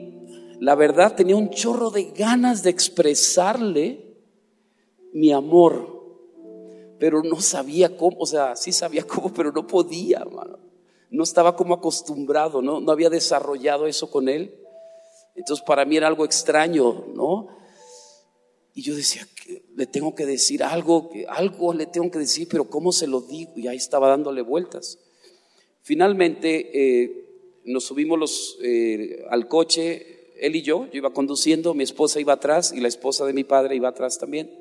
la 0.59 0.75
verdad 0.75 1.15
tenía 1.15 1.37
un 1.37 1.49
chorro 1.49 1.89
de 1.89 2.11
ganas 2.11 2.63
de 2.63 2.69
expresarle 2.69 4.17
mi 5.13 5.31
amor, 5.31 5.99
pero 6.99 7.23
no 7.23 7.39
sabía 7.39 7.95
cómo, 7.95 8.17
o 8.19 8.25
sea, 8.25 8.55
sí 8.55 8.71
sabía 8.71 9.03
cómo, 9.07 9.33
pero 9.33 9.51
no 9.51 9.65
podía, 9.65 10.25
No 11.09 11.23
estaba 11.23 11.55
como 11.55 11.73
acostumbrado, 11.73 12.61
¿no? 12.61 12.81
No 12.81 12.91
había 12.91 13.09
desarrollado 13.09 13.87
eso 13.87 14.11
con 14.11 14.27
él. 14.27 14.53
Entonces 15.35 15.63
para 15.65 15.85
mí 15.85 15.95
era 15.95 16.07
algo 16.07 16.25
extraño, 16.25 17.05
¿no? 17.13 17.47
Y 18.73 18.81
yo 18.81 18.95
decía, 18.95 19.25
le 19.75 19.87
tengo 19.87 20.13
que 20.13 20.25
decir 20.25 20.61
algo, 20.61 21.09
algo 21.29 21.73
le 21.73 21.85
tengo 21.85 22.11
que 22.11 22.19
decir, 22.19 22.47
pero 22.49 22.69
¿cómo 22.69 22.91
se 22.91 23.07
lo 23.07 23.21
digo? 23.21 23.53
Y 23.55 23.67
ahí 23.67 23.77
estaba 23.77 24.09
dándole 24.09 24.41
vueltas. 24.41 24.99
Finalmente 25.81 26.69
eh, 26.73 27.61
nos 27.63 27.85
subimos 27.85 28.57
eh, 28.61 29.25
al 29.29 29.47
coche, 29.47 30.18
él 30.39 30.55
y 30.55 30.61
yo, 30.61 30.85
yo 30.87 30.97
iba 30.97 31.13
conduciendo, 31.13 31.73
mi 31.73 31.83
esposa 31.83 32.19
iba 32.19 32.33
atrás 32.33 32.73
y 32.73 32.79
la 32.79 32.87
esposa 32.87 33.25
de 33.25 33.33
mi 33.33 33.43
padre 33.43 33.75
iba 33.75 33.89
atrás 33.89 34.17
también. 34.17 34.51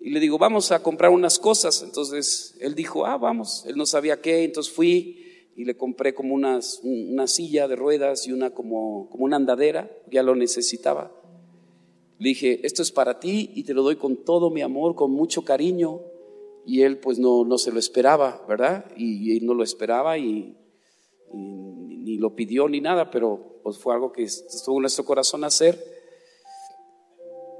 Y 0.00 0.10
le 0.10 0.20
digo, 0.20 0.38
vamos 0.38 0.70
a 0.72 0.82
comprar 0.82 1.10
unas 1.10 1.38
cosas. 1.38 1.82
Entonces 1.82 2.56
él 2.60 2.74
dijo, 2.74 3.06
ah, 3.06 3.16
vamos. 3.16 3.64
Él 3.66 3.76
no 3.76 3.86
sabía 3.86 4.20
qué, 4.20 4.44
entonces 4.44 4.72
fui 4.72 5.24
y 5.56 5.64
le 5.64 5.76
compré 5.76 6.14
como 6.14 6.34
unas, 6.34 6.80
una 6.84 7.26
silla 7.26 7.66
de 7.66 7.74
ruedas 7.74 8.26
y 8.28 8.32
una 8.32 8.50
como, 8.50 9.08
como 9.10 9.24
una 9.24 9.36
andadera, 9.36 9.90
ya 10.08 10.22
lo 10.22 10.36
necesitaba. 10.36 11.12
Le 12.18 12.28
dije, 12.28 12.60
esto 12.64 12.82
es 12.82 12.92
para 12.92 13.18
ti 13.18 13.50
y 13.54 13.64
te 13.64 13.74
lo 13.74 13.82
doy 13.82 13.96
con 13.96 14.24
todo 14.24 14.50
mi 14.50 14.62
amor, 14.62 14.94
con 14.94 15.10
mucho 15.10 15.42
cariño. 15.42 16.00
Y 16.64 16.82
él 16.82 16.98
pues 16.98 17.18
no, 17.18 17.44
no 17.44 17.58
se 17.58 17.72
lo 17.72 17.78
esperaba, 17.78 18.44
¿verdad? 18.48 18.84
Y, 18.96 19.36
él 19.36 19.46
no 19.46 19.54
lo 19.54 19.64
esperaba 19.64 20.18
y, 20.18 20.54
ni 21.32 22.16
lo 22.18 22.36
pidió 22.36 22.68
ni 22.68 22.80
nada, 22.80 23.10
pero 23.10 23.57
pues 23.68 23.82
fue 23.82 23.92
algo 23.92 24.12
que 24.12 24.22
estuvo 24.24 24.76
en 24.76 24.82
nuestro 24.82 25.04
corazón 25.04 25.44
hacer. 25.44 25.78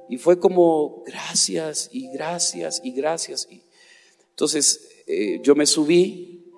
Y 0.08 0.16
fue 0.16 0.40
como 0.40 1.02
gracias 1.04 1.90
y 1.92 2.10
gracias 2.10 2.80
y 2.82 2.92
gracias. 2.92 3.46
Y, 3.50 3.62
entonces 4.30 4.88
eh, 5.06 5.38
yo 5.42 5.54
me 5.54 5.66
subí, 5.66 6.50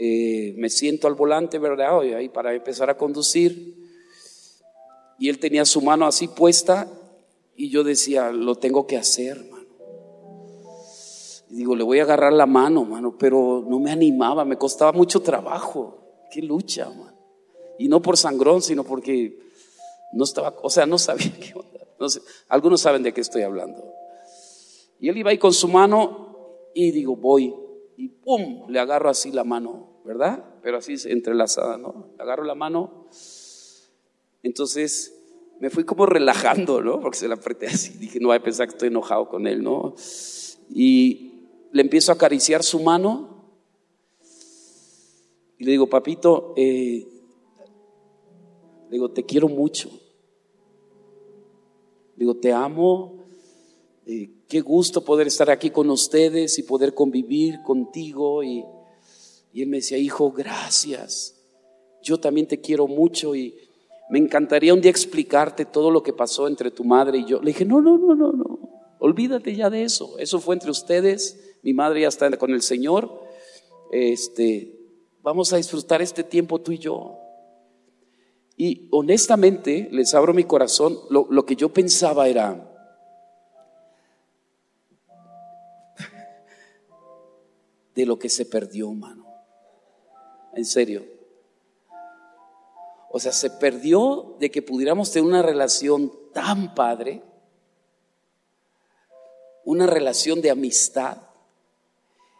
eh, 0.00 0.54
me 0.56 0.68
siento 0.70 1.06
al 1.06 1.14
volante, 1.14 1.60
¿verdad? 1.60 2.00
Ahí 2.00 2.28
para 2.28 2.52
empezar 2.52 2.90
a 2.90 2.96
conducir. 2.96 3.76
Y 5.20 5.28
él 5.28 5.38
tenía 5.38 5.64
su 5.64 5.80
mano 5.80 6.04
así 6.04 6.26
puesta 6.26 6.88
y 7.54 7.70
yo 7.70 7.84
decía, 7.84 8.32
lo 8.32 8.56
tengo 8.56 8.88
que 8.88 8.96
hacer, 8.96 9.36
mano. 9.48 9.66
Y 11.48 11.54
digo, 11.54 11.76
le 11.76 11.84
voy 11.84 12.00
a 12.00 12.02
agarrar 12.02 12.32
la 12.32 12.46
mano, 12.46 12.84
mano, 12.84 13.16
pero 13.16 13.64
no 13.68 13.78
me 13.78 13.92
animaba, 13.92 14.44
me 14.44 14.58
costaba 14.58 14.90
mucho 14.90 15.20
trabajo. 15.20 16.26
Qué 16.28 16.42
lucha. 16.42 16.90
Y 17.78 17.88
no 17.88 18.02
por 18.02 18.16
sangrón, 18.16 18.62
sino 18.62 18.84
porque 18.84 19.38
no 20.12 20.24
estaba, 20.24 20.54
o 20.62 20.70
sea, 20.70 20.86
no 20.86 20.98
sabía 20.98 21.32
qué 21.40 21.52
onda. 21.54 21.86
No 21.98 22.08
sé, 22.08 22.20
algunos 22.48 22.80
saben 22.80 23.02
de 23.02 23.12
qué 23.12 23.20
estoy 23.20 23.42
hablando. 23.42 23.84
Y 25.00 25.08
él 25.08 25.16
iba 25.18 25.30
ahí 25.30 25.38
con 25.38 25.52
su 25.52 25.68
mano 25.68 26.68
y 26.74 26.90
digo, 26.90 27.16
voy. 27.16 27.54
Y 27.96 28.08
¡pum! 28.08 28.66
Le 28.68 28.78
agarro 28.78 29.08
así 29.08 29.32
la 29.32 29.44
mano, 29.44 30.00
¿verdad? 30.04 30.44
Pero 30.62 30.78
así 30.78 30.96
entrelazada, 31.06 31.78
¿no? 31.78 32.10
Le 32.16 32.22
agarro 32.22 32.44
la 32.44 32.54
mano. 32.54 33.06
Entonces 34.42 35.16
me 35.58 35.70
fui 35.70 35.84
como 35.84 36.06
relajando, 36.06 36.82
¿no? 36.82 37.00
Porque 37.00 37.18
se 37.18 37.28
la 37.28 37.36
apreté 37.36 37.66
así. 37.66 37.96
Dije, 37.98 38.20
no 38.20 38.28
voy 38.28 38.36
a 38.36 38.42
pensar 38.42 38.66
que 38.66 38.72
estoy 38.72 38.88
enojado 38.88 39.28
con 39.28 39.46
él, 39.46 39.62
¿no? 39.62 39.94
Y 40.70 41.32
le 41.72 41.82
empiezo 41.82 42.12
a 42.12 42.16
acariciar 42.16 42.62
su 42.62 42.80
mano. 42.80 43.54
Y 45.58 45.64
le 45.64 45.70
digo, 45.70 45.88
papito, 45.88 46.52
eh, 46.56 47.15
digo, 48.90 49.10
te 49.10 49.24
quiero 49.24 49.48
mucho. 49.48 49.90
Digo, 52.16 52.36
te 52.36 52.52
amo. 52.52 53.24
Eh, 54.06 54.30
qué 54.48 54.60
gusto 54.60 55.04
poder 55.04 55.26
estar 55.26 55.50
aquí 55.50 55.70
con 55.70 55.90
ustedes 55.90 56.58
y 56.58 56.62
poder 56.62 56.94
convivir 56.94 57.62
contigo. 57.62 58.42
Y, 58.42 58.64
y 59.52 59.62
él 59.62 59.68
me 59.68 59.78
decía, 59.78 59.98
hijo, 59.98 60.30
gracias. 60.32 61.34
Yo 62.02 62.18
también 62.18 62.46
te 62.46 62.60
quiero 62.60 62.86
mucho 62.86 63.34
y 63.34 63.56
me 64.08 64.18
encantaría 64.18 64.72
un 64.72 64.80
día 64.80 64.90
explicarte 64.90 65.64
todo 65.64 65.90
lo 65.90 66.02
que 66.02 66.12
pasó 66.12 66.46
entre 66.46 66.70
tu 66.70 66.84
madre 66.84 67.18
y 67.18 67.24
yo. 67.24 67.40
Le 67.40 67.48
dije, 67.48 67.64
no, 67.64 67.80
no, 67.80 67.98
no, 67.98 68.14
no, 68.14 68.32
no. 68.32 68.58
Olvídate 68.98 69.54
ya 69.54 69.68
de 69.68 69.82
eso. 69.82 70.18
Eso 70.18 70.40
fue 70.40 70.54
entre 70.54 70.70
ustedes. 70.70 71.56
Mi 71.62 71.74
madre 71.74 72.02
ya 72.02 72.08
está 72.08 72.30
con 72.38 72.52
el 72.52 72.62
Señor. 72.62 73.10
Este, 73.90 74.78
vamos 75.22 75.52
a 75.52 75.56
disfrutar 75.56 76.00
este 76.00 76.22
tiempo 76.22 76.60
tú 76.60 76.72
y 76.72 76.78
yo. 76.78 77.18
Y 78.56 78.88
honestamente, 78.90 79.88
les 79.92 80.14
abro 80.14 80.32
mi 80.32 80.44
corazón, 80.44 80.98
lo, 81.10 81.44
que 81.44 81.56
yo 81.56 81.72
pensaba 81.74 82.26
era, 82.26 82.72
de 87.94 88.06
lo 88.06 88.18
que 88.18 88.30
se 88.30 88.46
perdió, 88.46 88.90
mano. 88.92 89.26
En 90.54 90.64
serio. 90.64 91.04
O 93.10 93.20
sea, 93.20 93.32
se 93.32 93.50
perdió 93.50 94.36
de 94.40 94.50
que 94.50 94.62
pudiéramos 94.62 95.12
tener 95.12 95.28
una 95.28 95.42
relación 95.42 96.10
tan 96.32 96.74
padre, 96.74 97.22
una 99.64 99.86
relación 99.86 100.40
de 100.40 100.50
amistad, 100.50 101.18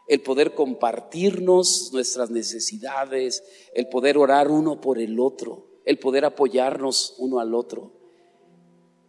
el 0.09 0.23
poder 0.23 0.55
compartirnos 0.55 1.91
nuestras 1.93 2.31
necesidades, 2.31 3.45
el 3.75 3.89
poder 3.89 4.17
orar 4.17 4.51
uno 4.51 4.81
por 4.81 4.99
el 4.99 5.21
otro 5.21 5.66
el 5.87 5.99
poder 6.01 6.25
apoyarnos 6.25 7.15
uno 7.19 7.39
al 7.39 7.55
otro, 7.55 7.93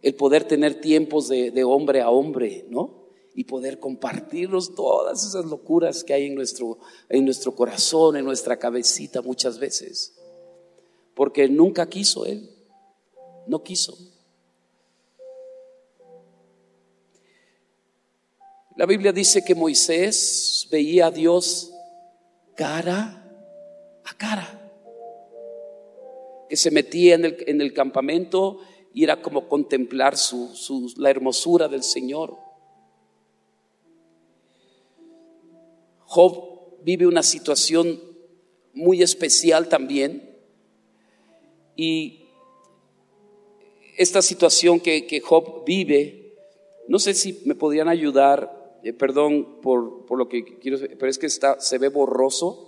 el 0.00 0.14
poder 0.14 0.44
tener 0.44 0.80
tiempos 0.80 1.28
de, 1.28 1.64
hombre 1.64 2.00
a 2.00 2.08
hombre, 2.08 2.64
¿no? 2.70 3.08
Y 3.34 3.44
poder 3.44 3.78
compartirnos 3.80 4.74
todas 4.74 5.26
esas 5.26 5.44
locuras 5.44 6.04
que 6.04 6.14
hay 6.14 6.26
en 6.26 6.36
nuestro, 6.36 6.78
en 7.08 7.24
nuestro 7.24 7.54
corazón, 7.54 8.16
en 8.16 8.24
nuestra 8.24 8.58
cabecita 8.58 9.22
muchas 9.22 9.58
veces. 9.58 10.14
Porque 11.14 11.48
nunca 11.48 11.88
quiso 11.88 12.24
Él, 12.24 12.48
no 13.48 13.62
quiso. 13.62 13.98
La 18.76 18.86
Biblia 18.86 19.12
dice 19.12 19.44
que 19.44 19.56
Moisés 19.56 20.68
veía 20.70 21.06
a 21.06 21.10
Dios 21.10 21.72
cara 22.54 23.24
a 24.04 24.16
cara 24.16 24.57
que 26.48 26.56
se 26.56 26.70
metía 26.70 27.14
en 27.14 27.24
el, 27.24 27.44
en 27.46 27.60
el 27.60 27.72
campamento 27.72 28.60
y 28.94 29.04
era 29.04 29.20
como 29.20 29.48
contemplar 29.48 30.16
su, 30.16 30.92
la 30.96 31.10
hermosura 31.10 31.68
del 31.68 31.82
Señor. 31.82 32.36
Job 36.04 36.78
vive 36.82 37.06
una 37.06 37.22
situación 37.22 38.00
muy 38.72 39.02
especial 39.02 39.68
también 39.68 40.36
y 41.76 42.24
esta 43.96 44.22
situación 44.22 44.80
que, 44.80 45.06
que 45.06 45.20
Job 45.20 45.64
vive, 45.66 46.34
no 46.86 46.98
sé 46.98 47.14
si 47.14 47.42
me 47.44 47.54
podrían 47.54 47.88
ayudar, 47.88 48.78
eh, 48.82 48.92
perdón 48.92 49.60
por, 49.60 50.06
por, 50.06 50.18
lo 50.18 50.28
que 50.28 50.58
quiero, 50.58 50.78
pero 50.98 51.10
es 51.10 51.18
que 51.18 51.26
está, 51.26 51.60
se 51.60 51.78
ve 51.78 51.88
borroso. 51.88 52.67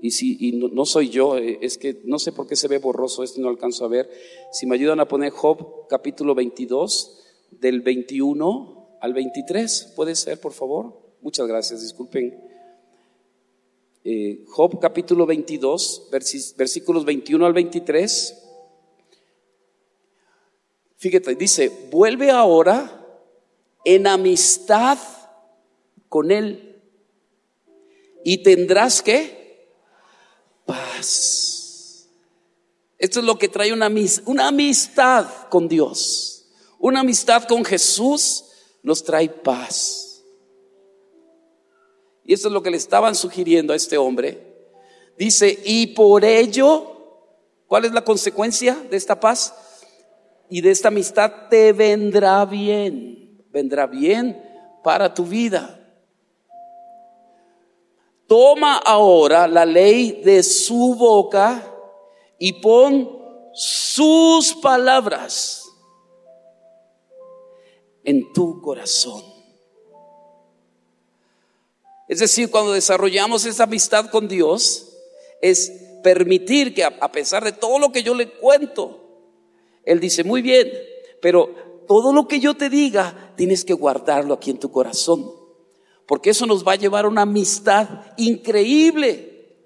Y, 0.00 0.10
si, 0.10 0.36
y 0.40 0.52
no, 0.52 0.84
soy 0.84 1.08
yo, 1.08 1.38
eh, 1.38 1.58
es 1.62 1.78
que 1.78 2.02
no 2.04 2.18
sé 2.18 2.32
por 2.32 2.46
qué 2.46 2.54
se 2.56 2.68
ve 2.68 2.78
borroso 2.78 3.22
esto 3.22 3.40
y 3.40 3.42
no 3.42 3.48
alcanzo 3.48 3.84
a 3.84 3.88
ver. 3.88 4.10
Si 4.52 4.66
me 4.66 4.74
ayudan 4.74 5.00
a 5.00 5.08
poner 5.08 5.30
Job 5.30 5.88
capítulo 5.88 6.34
22, 6.34 7.22
del 7.50 7.80
21 7.80 8.98
al 9.00 9.14
23, 9.14 9.92
¿puede 9.96 10.14
ser, 10.14 10.40
por 10.40 10.52
favor? 10.52 11.14
Muchas 11.20 11.46
gracias, 11.46 11.82
disculpen. 11.82 12.38
eh, 14.04 14.44
Job 14.48 14.78
capítulo 14.80 15.26
22, 15.26 16.08
versículos 16.56 17.04
21 17.04 17.44
al 17.46 17.52
23. 17.52 18.42
Fíjate, 20.98 21.34
dice, 21.34 21.70
vuelve 21.90 22.30
ahora 22.30 23.04
en 23.84 24.06
amistad 24.06 24.98
con 26.08 26.30
Él 26.30 26.82
y 28.24 28.42
tendrás 28.42 29.02
que 29.02 29.45
paz. 30.66 32.08
Esto 32.98 33.20
es 33.20 33.26
lo 33.26 33.38
que 33.38 33.48
trae 33.48 33.72
una, 33.72 33.90
una 34.26 34.48
amistad 34.48 35.26
con 35.48 35.68
Dios. 35.68 36.46
Una 36.78 37.00
amistad 37.00 37.44
con 37.44 37.64
Jesús 37.64 38.44
nos 38.82 39.02
trae 39.02 39.28
paz. 39.28 40.22
Y 42.24 42.34
eso 42.34 42.48
es 42.48 42.54
lo 42.54 42.62
que 42.62 42.70
le 42.70 42.76
estaban 42.76 43.14
sugiriendo 43.14 43.72
a 43.72 43.76
este 43.76 43.96
hombre. 43.96 44.42
Dice, 45.16 45.58
y 45.64 45.88
por 45.88 46.24
ello, 46.24 47.22
¿cuál 47.66 47.84
es 47.84 47.92
la 47.92 48.04
consecuencia 48.04 48.76
de 48.90 48.96
esta 48.96 49.18
paz? 49.18 49.54
Y 50.50 50.60
de 50.60 50.70
esta 50.70 50.88
amistad 50.88 51.48
te 51.48 51.72
vendrá 51.72 52.44
bien, 52.44 53.44
vendrá 53.50 53.86
bien 53.86 54.42
para 54.82 55.14
tu 55.14 55.24
vida. 55.24 55.85
Toma 58.26 58.78
ahora 58.78 59.46
la 59.46 59.64
ley 59.64 60.20
de 60.24 60.42
su 60.42 60.94
boca 60.96 61.74
y 62.38 62.54
pon 62.54 63.10
sus 63.52 64.54
palabras 64.54 65.64
en 68.04 68.32
tu 68.32 68.60
corazón. 68.60 69.22
Es 72.08 72.20
decir, 72.20 72.50
cuando 72.50 72.72
desarrollamos 72.72 73.44
esa 73.46 73.64
amistad 73.64 74.10
con 74.10 74.28
Dios, 74.28 74.96
es 75.40 75.72
permitir 76.02 76.74
que 76.74 76.84
a 76.84 77.12
pesar 77.12 77.44
de 77.44 77.52
todo 77.52 77.78
lo 77.78 77.90
que 77.90 78.02
yo 78.02 78.14
le 78.14 78.30
cuento, 78.30 79.00
Él 79.84 79.98
dice, 79.98 80.22
muy 80.22 80.40
bien, 80.42 80.70
pero 81.20 81.82
todo 81.88 82.12
lo 82.12 82.28
que 82.28 82.38
yo 82.38 82.56
te 82.56 82.68
diga, 82.68 83.32
tienes 83.36 83.64
que 83.64 83.72
guardarlo 83.72 84.34
aquí 84.34 84.50
en 84.50 84.58
tu 84.58 84.70
corazón, 84.70 85.32
porque 86.06 86.30
eso 86.30 86.46
nos 86.46 86.66
va 86.66 86.72
a 86.72 86.76
llevar 86.76 87.04
a 87.04 87.08
una 87.08 87.22
amistad 87.22 87.88
increíble. 88.16 89.56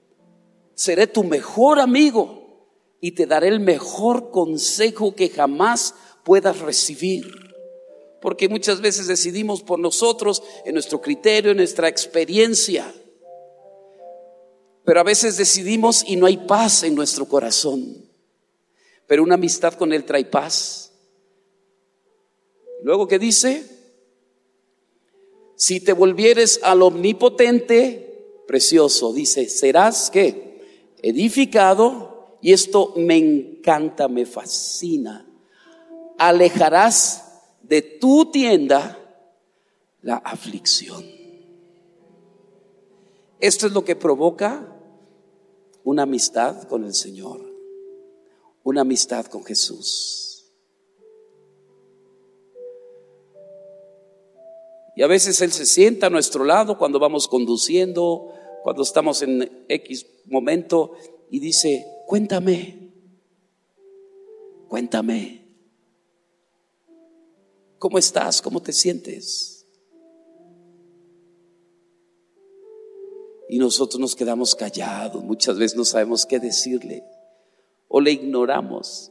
Seré 0.75 1.07
tu 1.07 1.25
mejor 1.25 1.81
amigo 1.81 2.69
y 3.01 3.13
te 3.13 3.27
daré 3.27 3.49
el 3.49 3.61
mejor 3.61 4.31
consejo 4.31 5.15
que 5.15 5.29
jamás 5.29 5.95
puedas 6.25 6.61
recibir 6.61 7.51
porque 8.21 8.49
muchas 8.49 8.81
veces 8.81 9.07
decidimos 9.07 9.63
por 9.63 9.79
nosotros, 9.79 10.43
en 10.65 10.75
nuestro 10.75 11.01
criterio, 11.01 11.53
en 11.53 11.57
nuestra 11.57 11.89
experiencia. 11.89 12.93
Pero 14.85 15.01
a 15.01 15.05
veces 15.05 15.37
decidimos 15.37 16.05
y 16.07 16.17
no 16.17 16.27
hay 16.27 16.37
paz 16.37 16.83
en 16.83 16.95
nuestro 16.95 17.27
corazón. 17.27 18.09
Pero 19.07 19.23
una 19.23 19.35
amistad 19.35 19.75
con 19.75 19.93
Él 19.93 20.05
trae 20.05 20.25
paz. 20.25 20.93
Luego 22.83 23.09
que 23.09 23.19
dice, 23.19 23.65
si 25.61 25.79
te 25.79 25.93
volvieres 25.93 26.59
al 26.63 26.81
omnipotente, 26.81 28.43
precioso, 28.47 29.13
dice, 29.13 29.47
serás 29.47 30.11
que 30.11 30.97
edificado, 31.03 32.39
y 32.41 32.55
esto 32.55 32.95
me 32.97 33.19
encanta, 33.19 34.09
me 34.09 34.25
fascina, 34.25 35.31
alejarás 36.17 37.43
de 37.61 37.83
tu 37.83 38.31
tienda 38.31 38.99
la 40.01 40.17
aflicción. 40.17 41.05
Esto 43.39 43.67
es 43.67 43.73
lo 43.75 43.85
que 43.85 43.97
provoca 43.97 44.67
una 45.85 46.05
amistad 46.05 46.63
con 46.69 46.87
el 46.87 46.95
Señor, 46.95 47.39
una 48.65 48.81
amistad 48.81 49.27
con 49.27 49.45
Jesús. 49.45 50.30
Y 55.01 55.03
a 55.03 55.07
veces 55.07 55.41
Él 55.41 55.51
se 55.51 55.65
sienta 55.65 56.09
a 56.09 56.11
nuestro 56.11 56.45
lado 56.45 56.77
cuando 56.77 56.99
vamos 56.99 57.27
conduciendo, 57.27 58.35
cuando 58.63 58.83
estamos 58.83 59.23
en 59.23 59.65
X 59.67 60.05
momento 60.27 60.93
y 61.31 61.41
dice, 61.41 61.87
cuéntame, 62.07 62.93
cuéntame. 64.69 65.43
¿Cómo 67.79 67.97
estás? 67.97 68.43
¿Cómo 68.43 68.61
te 68.61 68.75
sientes? 68.75 69.67
Y 73.49 73.59
nosotros 73.59 73.99
nos 73.99 74.15
quedamos 74.15 74.55
callados, 74.55 75.25
muchas 75.25 75.57
veces 75.57 75.79
no 75.79 75.87
sabemos 75.87 76.27
qué 76.27 76.39
decirle 76.39 77.05
o 77.89 78.03
le 78.03 78.11
ignoramos. 78.11 79.11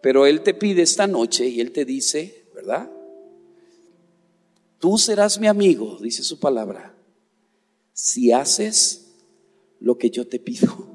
Pero 0.00 0.24
Él 0.24 0.42
te 0.42 0.54
pide 0.54 0.80
esta 0.80 1.06
noche 1.06 1.46
y 1.46 1.60
Él 1.60 1.72
te 1.72 1.84
dice, 1.84 2.46
¿verdad? 2.54 2.90
Tú 4.78 4.96
serás 4.96 5.40
mi 5.40 5.48
amigo, 5.48 5.98
dice 6.00 6.22
su 6.22 6.38
palabra, 6.38 6.94
si 7.92 8.30
haces 8.30 9.12
lo 9.80 9.98
que 9.98 10.10
yo 10.10 10.26
te 10.26 10.38
pido. 10.38 10.86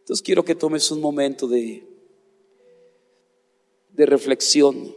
Entonces 0.00 0.22
quiero 0.24 0.44
que 0.44 0.54
tomes 0.54 0.90
un 0.90 1.00
momento 1.00 1.46
de, 1.46 1.86
de 3.92 4.06
reflexión. 4.06 4.94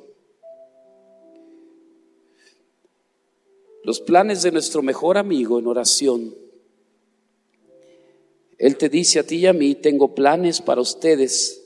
Los 3.84 4.00
planes 4.00 4.42
de 4.44 4.52
nuestro 4.52 4.82
mejor 4.82 5.18
amigo 5.18 5.60
en 5.60 5.68
oración. 5.68 6.36
Él 8.58 8.78
te 8.78 8.90
dice 8.90 9.20
a 9.20 9.24
ti 9.24 9.36
y 9.36 9.46
a 9.46 9.54
mí, 9.54 9.76
tengo 9.76 10.16
planes 10.16 10.62
para 10.62 10.82
ustedes. 10.82 11.63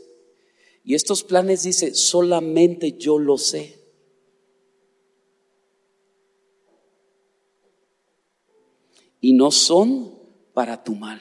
Y 0.88 0.96
estos 0.96 1.22
planes 1.24 1.62
dice, 1.62 1.94
solamente 1.94 2.94
yo 2.94 3.20
lo 3.20 3.38
sé. 3.38 3.78
Y 9.22 9.34
no 9.34 9.52
son 9.52 10.18
para 10.56 10.84
tu 10.84 10.96
mal 10.96 11.20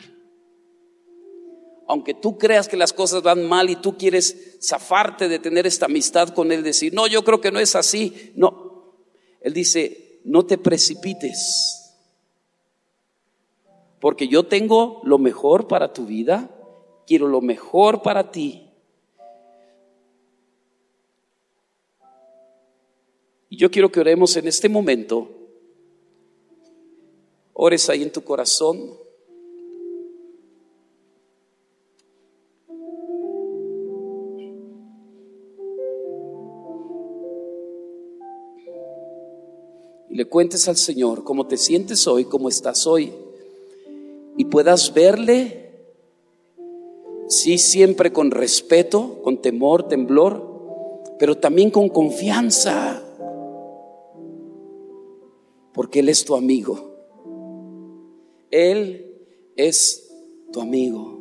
aunque 1.87 2.14
tú 2.14 2.37
creas 2.37 2.68
que 2.68 2.76
las 2.76 2.92
cosas 2.92 3.22
van 3.22 3.46
mal 3.46 3.70
y 3.70 3.76
tú 3.76 3.96
quieres 3.96 4.59
zafarte 4.61 5.29
de 5.29 5.38
tener 5.38 5.66
esta 5.66 5.87
amistad 5.87 6.31
con 6.31 6.50
Él, 6.50 6.62
decir, 6.62 6.92
no, 6.92 7.07
yo 7.07 7.24
creo 7.24 7.40
que 7.40 7.52
no 7.52 7.61
es 7.61 7.76
así. 7.76 8.33
No, 8.35 8.96
Él 9.40 9.52
dice, 9.52 10.20
no 10.24 10.44
te 10.44 10.59
precipites, 10.59 11.94
porque 14.00 14.29
yo 14.29 14.44
tengo 14.44 15.00
lo 15.05 15.18
mejor 15.18 15.68
para 15.68 15.92
tu 15.92 16.07
vida, 16.07 16.50
quiero 17.07 17.29
lo 17.29 17.40
mejor 17.40 18.02
para 18.02 18.31
ti. 18.31 18.65
Y 23.57 23.61
yo 23.61 23.71
quiero 23.71 23.90
que 23.90 24.01
oremos 24.01 24.37
en 24.37 24.49
este 24.49 24.69
momento. 24.69 25.31
Ores 27.55 27.88
ahí 27.88 28.03
en 28.03 28.12
tu 28.12 28.23
corazón. 28.23 28.99
le 40.11 40.25
cuentes 40.27 40.66
al 40.69 40.77
Señor 40.77 41.25
cómo 41.25 41.47
te 41.47 41.57
sientes 41.59 42.07
hoy, 42.07 42.25
cómo 42.25 42.49
estás 42.49 42.87
hoy, 42.87 43.12
y 44.38 44.47
puedas 44.47 44.95
verle, 44.95 45.73
sí, 47.29 47.59
siempre 47.59 48.14
con 48.14 48.31
respeto, 48.31 49.21
con 49.23 49.42
temor, 49.42 49.88
temblor, 49.88 51.12
pero 51.19 51.37
también 51.37 51.71
con 51.71 51.90
confianza, 51.90 53.06
porque 55.76 56.00
Él 56.00 56.08
es 56.08 56.24
tu 56.24 56.34
amigo. 56.34 56.90
Él 58.50 59.14
es 59.56 60.10
tu 60.50 60.62
amigo. 60.62 61.15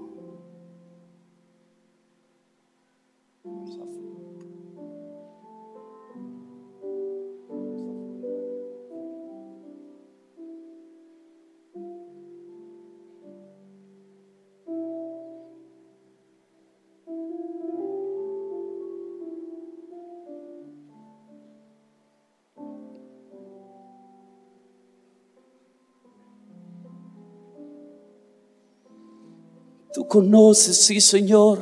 Tú 29.95 30.05
conoces, 30.10 30.75
sí, 30.75 30.99
Señor, 30.99 31.60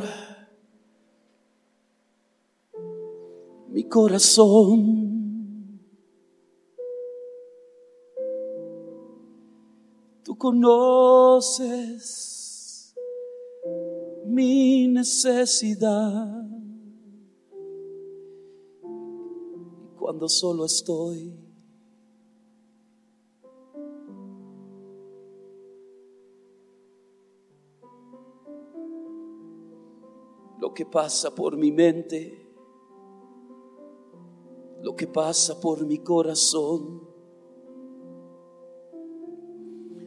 mi 3.70 3.84
corazón. 3.84 5.80
Tú 10.24 10.36
conoces 10.36 11.24
mi 14.26 14.88
necesidad. 14.88 16.44
Y 19.84 19.96
cuando 19.96 20.28
solo 20.28 20.66
estoy, 20.66 21.53
que 30.74 30.86
pasa 30.86 31.34
por 31.34 31.56
mi 31.56 31.72
mente, 31.72 32.44
lo 34.82 34.96
que 34.96 35.08
pasa 35.08 35.60
por 35.60 35.86
mi 35.86 36.00
corazón. 36.00 37.02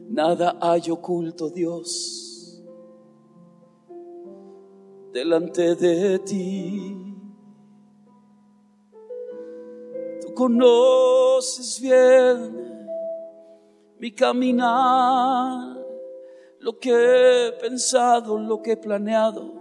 Nada 0.08 0.58
hay 0.60 0.90
oculto, 0.90 1.48
Dios, 1.50 2.62
delante 5.12 5.74
de 5.74 6.18
ti. 6.20 7.16
Tú 10.20 10.34
conoces 10.34 11.80
bien 11.80 12.66
mi 13.98 14.12
caminar, 14.12 15.76
lo 16.60 16.78
que 16.78 16.90
he 16.90 17.52
pensado, 17.52 18.38
lo 18.38 18.62
que 18.62 18.72
he 18.72 18.76
planeado. 18.76 19.55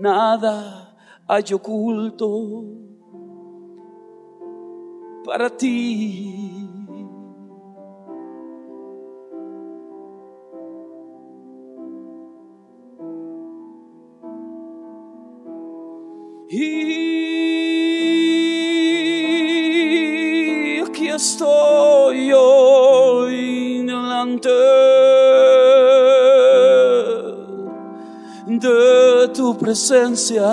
Nada 0.00 0.96
hay 1.26 1.52
oculto 1.52 2.64
para 5.24 5.50
ti. 5.50 6.68
Presencia. 29.56 30.44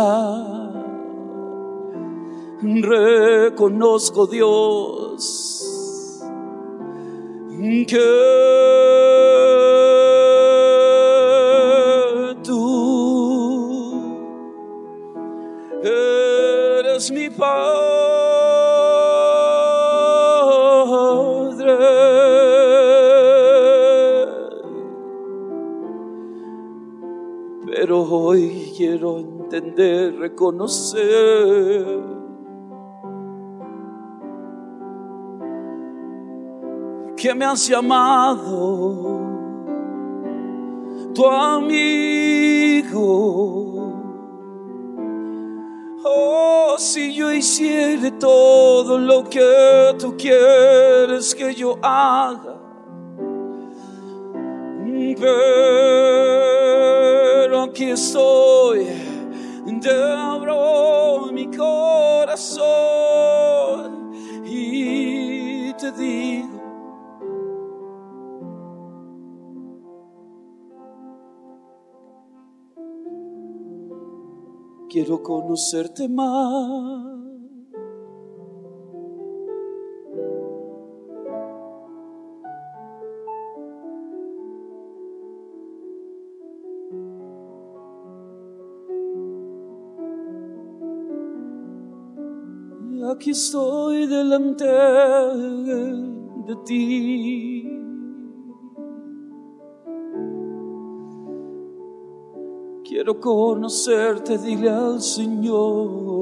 Reconozco 2.62 4.27
Dios 4.27 5.45
que 7.88 7.97
tú 12.43 12.73
eres 15.84 17.12
mi 17.12 17.29
Padre. 17.29 17.85
Pero 27.65 28.01
hoy 28.04 28.71
quiero 28.78 29.17
entender, 29.17 30.15
reconocer 30.17 32.15
que 37.17 37.34
me 37.34 37.45
has 37.45 37.67
llamado 37.67 39.25
tu 41.15 41.25
amigo. 41.25 42.86
Oh, 46.04 46.75
si 46.78 47.15
yo 47.15 47.32
hiciera 47.32 48.12
todo 48.19 48.99
lo 48.99 49.23
que 49.23 49.95
tú 49.97 50.15
quieres 50.15 51.34
que 51.34 51.56
yo 51.56 51.80
haga, 51.82 52.62
pero 55.17 56.55
aquí 57.75 57.91
estoy, 57.91 58.88
te 59.81 59.91
abro 59.91 61.29
mi 61.33 61.47
corazón 61.47 62.61
y 64.45 65.73
te 65.73 65.91
digo. 65.91 66.55
Quiero 74.88 75.21
conocerte 75.21 76.07
más. 76.07 77.14
Aquí 93.15 93.30
estoy 93.30 94.08
delante 94.08 94.65
de 94.65 96.56
ti. 96.65 97.63
Quiero 102.84 103.17
conocerte, 103.21 104.38
dile 104.38 104.69
al 104.69 105.01
Señor. 105.01 106.14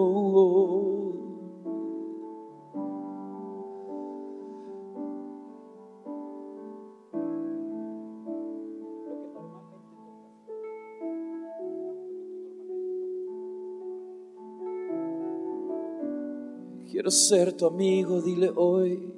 Ser 17.14 17.54
tu 17.54 17.66
amigo, 17.66 18.22
dile 18.22 18.52
hoy. 18.56 19.14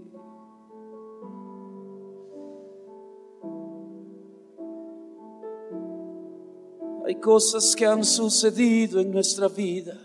Hay 7.06 7.16
cosas 7.16 7.76
que 7.76 7.86
han 7.86 8.04
sucedido 8.04 9.00
en 9.00 9.12
nuestra 9.12 9.48
vida 9.48 10.00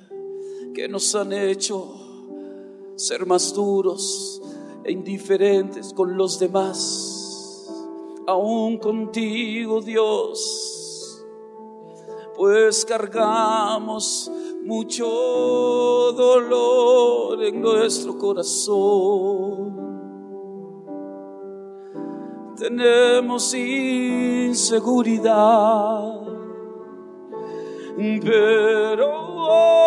que 0.75 0.89
nos 0.89 1.15
han 1.15 1.33
hecho 1.33 2.01
ser 2.97 3.27
más 3.27 3.55
duros 3.55 4.41
e 4.85 4.93
indiferentes 4.93 5.93
con 5.93 6.17
los 6.17 6.39
demás, 6.39 7.69
aún 8.27 8.79
contigo 8.79 9.81
Dios, 9.81 11.25
pues 12.37 12.85
cargamos 12.85 14.31
mucho 14.65 15.07
dolor 16.13 17.43
en 17.45 17.61
nuestro 17.61 18.17
corazón. 18.19 19.91
Tenemos 22.57 23.55
inseguridad 23.55 25.01
pero 28.25 29.07
hoy 29.09 29.79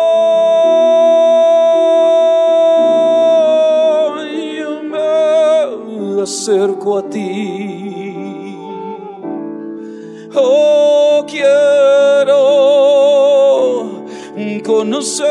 me 4.84 6.22
acerco 6.22 6.98
a 6.98 7.02
ti. 7.08 8.56
Oh, 10.36 11.24
quiero 11.26 12.73
conocerte, 14.64 15.28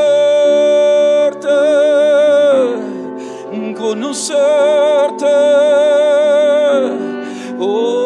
conocerte. 3.76 5.26
Oh, 7.60 8.03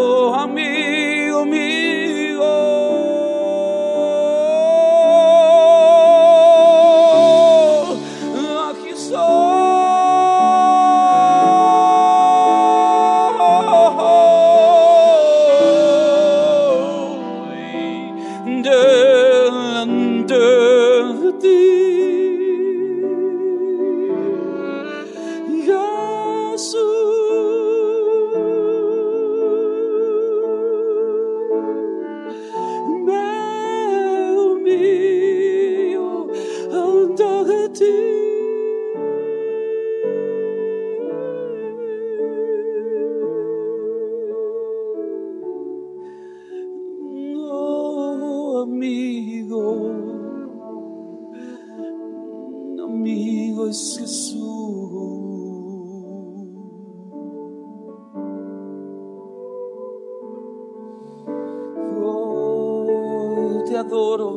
te 63.77 63.81
adoro, 63.81 64.29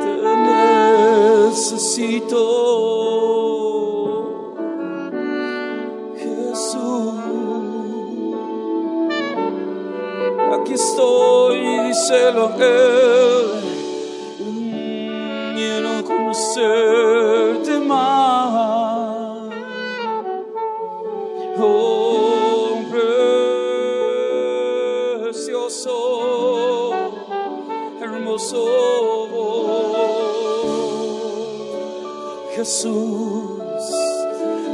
te 0.00 0.12
necesito. 1.50 2.40
Jesús, 6.16 7.14
aquí 10.54 10.72
estoy, 10.72 11.58
díselo 11.88 12.46
a 12.46 12.56
Él. 12.56 13.44
Quiero 15.54 15.92
conocerte 16.04 16.95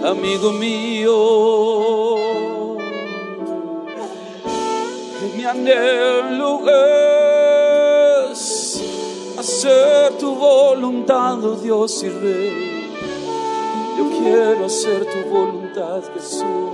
Amigo 0.05 0.53
mío, 0.53 1.17
mi 5.37 5.45
anhelo 5.45 6.61
es 8.31 8.83
hacer 9.39 10.13
tu 10.19 10.35
voluntad, 10.35 11.45
oh 11.45 11.57
Dios 11.57 12.03
y 12.03 12.09
Rey. 12.09 12.91
Yo 13.97 14.11
quiero 14.19 14.67
hacer 14.67 15.07
tu 15.07 15.31
voluntad, 15.31 16.03
Jesús. 16.15 16.72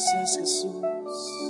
Gracias 0.00 0.38
Jesús. 0.38 1.49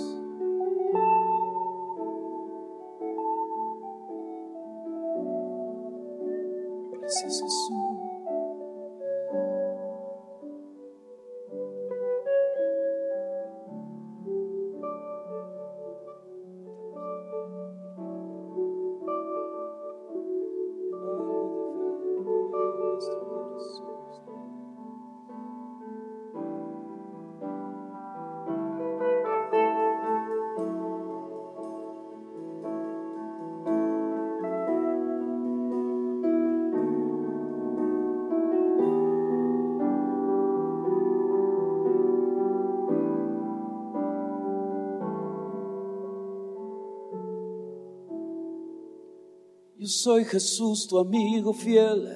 Soy 50.02 50.24
Jesús, 50.24 50.86
tu 50.88 50.98
amigo 50.98 51.52
fiel. 51.52 52.08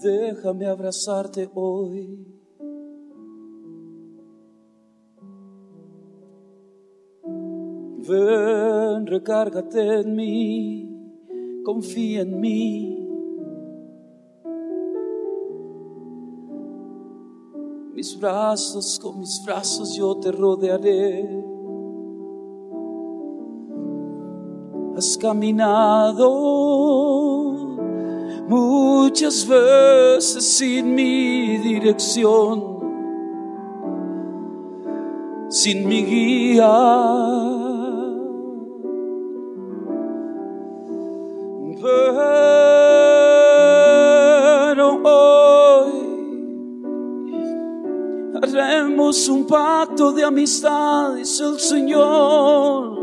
Déjame 0.00 0.66
abrazarte 0.66 1.50
hoy. 1.54 2.26
Ven, 8.08 9.06
recárgate 9.06 10.00
en 10.00 10.14
mí, 10.14 11.62
confía 11.64 12.22
en 12.22 12.40
mí. 12.40 12.96
Mis 17.94 18.18
brazos, 18.18 18.98
con 18.98 19.18
mis 19.18 19.42
brazos 19.44 19.94
yo 19.94 20.16
te 20.18 20.32
rodearé. 20.32 21.49
Has 25.00 25.16
caminado 25.16 26.28
muchas 28.46 29.48
veces 29.48 30.44
sin 30.58 30.94
mi 30.94 31.56
dirección, 31.56 32.80
sin 35.48 35.88
mi 35.88 36.04
guía. 36.04 36.70
Pero 44.74 45.00
hoy 45.02 45.92
haremos 48.34 49.28
un 49.30 49.46
pacto 49.46 50.12
de 50.12 50.24
amistad, 50.24 51.14
dice 51.14 51.44
el 51.44 51.58
Señor. 51.58 52.99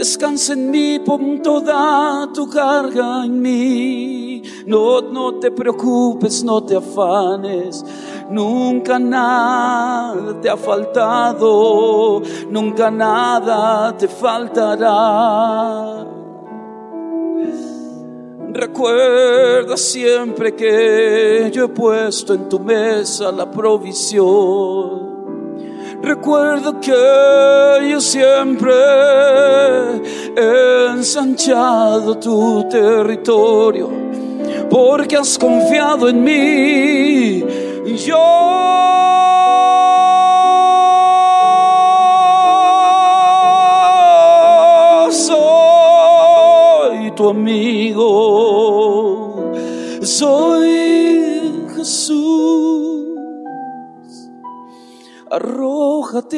Descansa 0.00 0.54
en 0.54 0.70
mí, 0.70 0.98
pon 0.98 1.42
toda 1.42 2.26
tu 2.32 2.48
carga 2.48 3.22
en 3.22 3.38
mí. 3.42 4.42
No, 4.64 5.02
no 5.02 5.34
te 5.34 5.50
preocupes, 5.50 6.42
no 6.42 6.62
te 6.62 6.74
afanes. 6.74 7.84
Nunca 8.30 8.98
nada 8.98 10.40
te 10.40 10.48
ha 10.48 10.56
faltado, 10.56 12.22
nunca 12.48 12.90
nada 12.90 13.94
te 13.94 14.08
faltará. 14.08 16.06
Recuerda 18.54 19.76
siempre 19.76 20.56
que 20.56 21.50
yo 21.52 21.66
he 21.66 21.68
puesto 21.68 22.32
en 22.32 22.48
tu 22.48 22.58
mesa 22.58 23.30
la 23.30 23.50
provisión. 23.50 25.09
Recuerdo 26.02 26.80
que 26.80 27.90
yo 27.90 28.00
siempre 28.00 28.72
he 30.36 30.86
ensanchado 30.92 32.16
tu 32.16 32.66
territorio 32.68 33.90
porque 34.70 35.16
has 35.16 35.36
confiado 35.38 36.08
en 36.08 36.24
mí. 36.24 37.44
Yo 38.06 38.16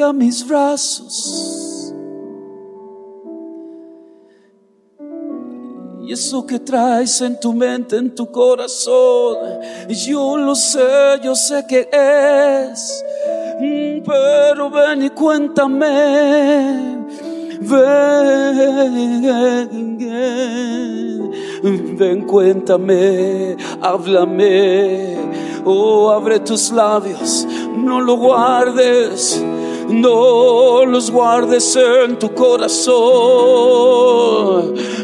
a 0.01 0.13
mis 0.13 0.47
brazos. 0.47 1.93
Y 6.05 6.13
eso 6.13 6.47
que 6.47 6.59
traes 6.59 7.21
en 7.21 7.39
tu 7.39 7.53
mente, 7.53 7.97
en 7.97 8.15
tu 8.15 8.31
corazón, 8.31 9.37
yo 9.89 10.37
lo 10.37 10.55
sé, 10.55 11.21
yo 11.23 11.35
sé 11.35 11.65
que 11.69 11.89
es, 11.93 13.05
pero 14.05 14.71
ven 14.71 15.03
y 15.03 15.11
cuéntame. 15.11 17.03
Ven, 17.65 18.77
ven, 21.97 22.23
cuéntame, 22.27 23.57
háblame, 23.81 25.17
oh, 25.65 26.11
abre 26.11 26.41
tus 26.41 26.73
labios, 26.73 27.47
no 27.77 28.01
lo 28.01 28.17
guardes, 28.17 29.41
no 29.89 30.85
los 30.87 31.11
guardes 31.11 31.77
en 31.77 32.19
tu 32.19 32.33
corazón, 32.35 32.95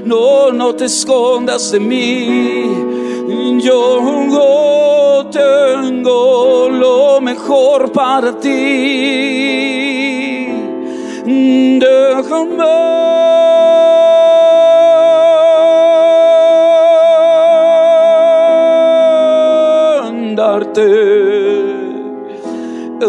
no, 0.05 0.51
no 0.53 0.75
te 0.75 0.85
escondas 0.87 1.71
de 1.73 1.81
mí, 1.81 3.61
yo 3.61 5.29
tengo 5.31 6.69
lo 6.71 7.21
mejor 7.21 7.93
para 7.93 8.39
ti, 8.39 8.49
déjame. 11.79 12.59
darte 20.39 21.28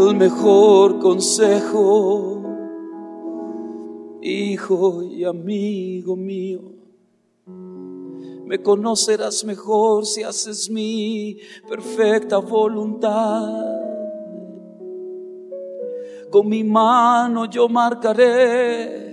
el 0.07 0.15
mejor 0.15 0.99
consejo, 0.99 2.41
hijo 4.21 5.03
y 5.03 5.25
amigo 5.25 6.15
mío. 6.15 6.61
Me 8.45 8.61
conocerás 8.61 9.43
mejor 9.43 10.05
si 10.05 10.23
haces 10.23 10.69
mi 10.69 11.37
perfecta 11.67 12.37
voluntad. 12.37 13.47
Con 16.31 16.47
mi 16.47 16.63
mano 16.63 17.45
yo 17.45 17.67
marcaré 17.67 19.08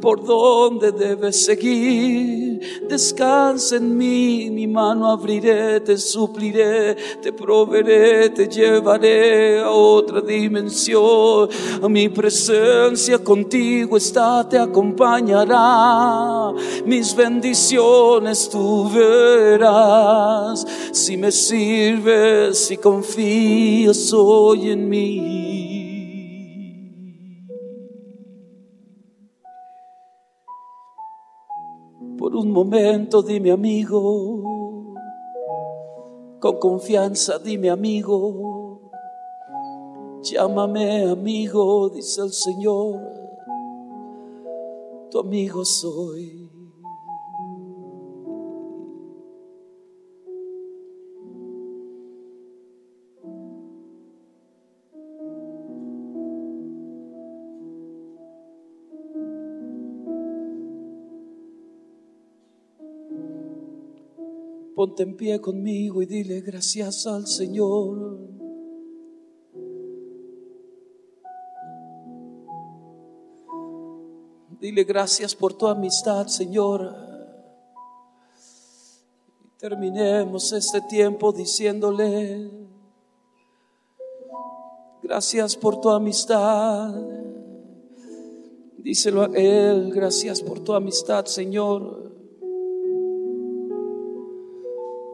por 0.00 0.24
donde 0.24 0.92
debes 0.92 1.44
seguir. 1.44 2.80
Descansa 2.88 3.76
en 3.76 3.96
mí, 3.96 4.50
mi 4.50 4.66
mano 4.66 5.10
abriré, 5.10 5.80
te 5.80 5.96
supliré, 5.96 6.94
te 7.22 7.32
proveeré, 7.32 8.30
te 8.30 8.48
llevaré 8.48 9.60
a 9.60 9.70
otra 9.70 10.20
dimensión. 10.20 11.48
A 11.82 11.88
mi 11.88 12.08
presencia 12.08 13.18
contigo 13.18 13.96
está, 13.96 14.48
te 14.48 14.58
acompañará. 14.58 16.52
Mis 16.84 17.14
bendiciones 17.14 18.48
tú 18.48 18.90
verás. 18.90 20.66
Si 20.92 21.16
me 21.16 21.30
sirves, 21.30 22.58
si 22.58 22.76
confías 22.76 24.12
hoy 24.12 24.70
en 24.70 24.88
mí. 24.88 25.69
Un 32.40 32.52
momento 32.52 33.20
dime 33.20 33.50
amigo, 33.50 34.94
con 36.40 36.58
confianza 36.58 37.38
dime 37.38 37.68
amigo, 37.68 38.90
llámame 40.22 41.10
amigo, 41.10 41.90
dice 41.90 42.22
el 42.22 42.32
Señor, 42.32 42.98
tu 45.10 45.18
amigo 45.18 45.64
soy. 45.66 46.49
Ponte 64.80 65.02
en 65.02 65.14
pie 65.14 65.38
conmigo 65.42 66.00
y 66.00 66.06
dile 66.06 66.40
gracias 66.40 67.06
al 67.06 67.26
Señor. 67.26 68.16
Dile 74.58 74.84
gracias 74.84 75.34
por 75.34 75.52
tu 75.52 75.66
amistad, 75.66 76.28
Señor. 76.28 76.96
Terminemos 79.58 80.50
este 80.54 80.80
tiempo 80.80 81.30
diciéndole, 81.30 82.50
gracias 85.02 85.56
por 85.56 85.78
tu 85.82 85.90
amistad. 85.90 86.94
Díselo 88.78 89.24
a 89.24 89.26
Él, 89.34 89.92
gracias 89.92 90.40
por 90.40 90.60
tu 90.60 90.72
amistad, 90.72 91.26
Señor. 91.26 92.19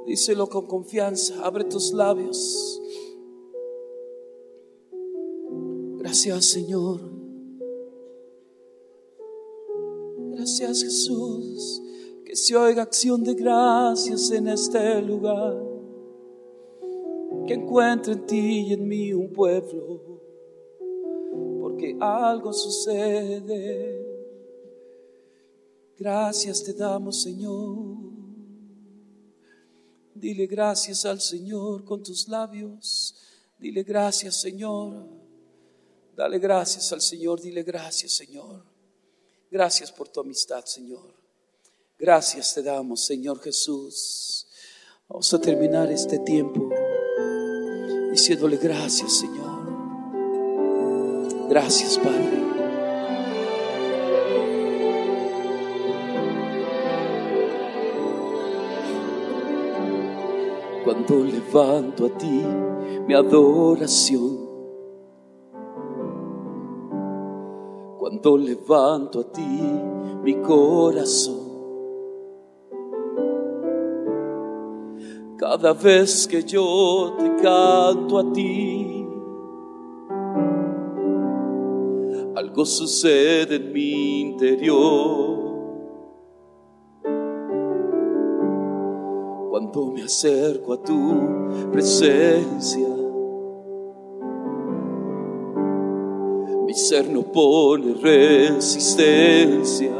Díselo 0.06 0.48
con 0.48 0.66
confianza, 0.66 1.44
abre 1.44 1.64
tus 1.64 1.92
labios. 1.92 2.80
Gracias 5.98 6.44
Señor. 6.44 7.00
Gracias 10.30 10.84
Jesús. 10.84 11.82
Que 12.24 12.36
se 12.36 12.56
oiga 12.56 12.82
acción 12.82 13.24
de 13.24 13.34
gracias 13.34 14.30
en 14.30 14.46
este 14.46 15.02
lugar. 15.02 15.60
Que 17.48 17.54
encuentre 17.54 18.12
en 18.12 18.26
ti 18.26 18.66
y 18.68 18.72
en 18.74 18.86
mí 18.86 19.12
un 19.12 19.32
pueblo. 19.32 20.20
Porque 21.60 21.96
algo 21.98 22.52
sucede. 22.52 24.06
Gracias 25.98 26.62
te 26.62 26.72
damos 26.74 27.22
Señor. 27.22 28.05
Dile 30.26 30.46
gracias 30.48 31.04
al 31.04 31.20
Señor 31.20 31.84
con 31.84 32.02
tus 32.02 32.26
labios. 32.26 33.14
Dile 33.60 33.84
gracias, 33.84 34.40
Señor. 34.40 35.06
Dale 36.16 36.40
gracias 36.40 36.92
al 36.92 37.00
Señor. 37.00 37.40
Dile 37.40 37.62
gracias, 37.62 38.14
Señor. 38.14 38.64
Gracias 39.48 39.92
por 39.92 40.08
tu 40.08 40.18
amistad, 40.18 40.64
Señor. 40.64 41.14
Gracias 41.96 42.54
te 42.54 42.64
damos, 42.64 43.06
Señor 43.06 43.40
Jesús. 43.40 44.48
Vamos 45.06 45.32
a 45.32 45.40
terminar 45.40 45.92
este 45.92 46.18
tiempo 46.18 46.70
diciéndole 48.10 48.56
gracias, 48.56 49.20
Señor. 49.20 49.64
Gracias, 51.48 51.96
Padre. 51.98 52.45
Cuando 60.96 61.24
levanto 61.24 62.06
a 62.06 62.08
ti 62.10 62.42
mi 63.06 63.14
adoración. 63.14 64.46
Cuando 67.98 68.38
levanto 68.38 69.20
a 69.20 69.24
ti 69.30 69.60
mi 70.22 70.36
corazón. 70.36 71.44
Cada 75.36 75.74
vez 75.74 76.26
que 76.26 76.42
yo 76.42 77.14
te 77.18 77.42
canto 77.42 78.18
a 78.18 78.32
ti, 78.32 79.06
algo 82.34 82.64
sucede 82.64 83.56
en 83.56 83.72
mi 83.72 84.20
interior. 84.22 85.45
Cuando 89.58 89.86
me 89.86 90.02
acerco 90.02 90.74
a 90.74 90.76
tu 90.76 91.70
presencia. 91.72 92.88
Mi 96.66 96.74
ser 96.74 97.08
no 97.08 97.22
pone 97.22 97.94
resistencia. 97.94 99.92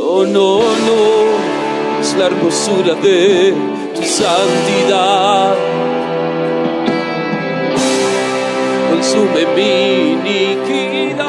Oh, 0.00 0.24
no, 0.24 0.60
no, 0.88 2.00
es 2.00 2.16
la 2.16 2.28
hermosura 2.28 2.94
de 2.94 3.52
tu 3.94 4.02
santidad. 4.02 5.54
Consume 8.90 9.44
mi 9.54 10.12
iniquidad. 10.12 11.24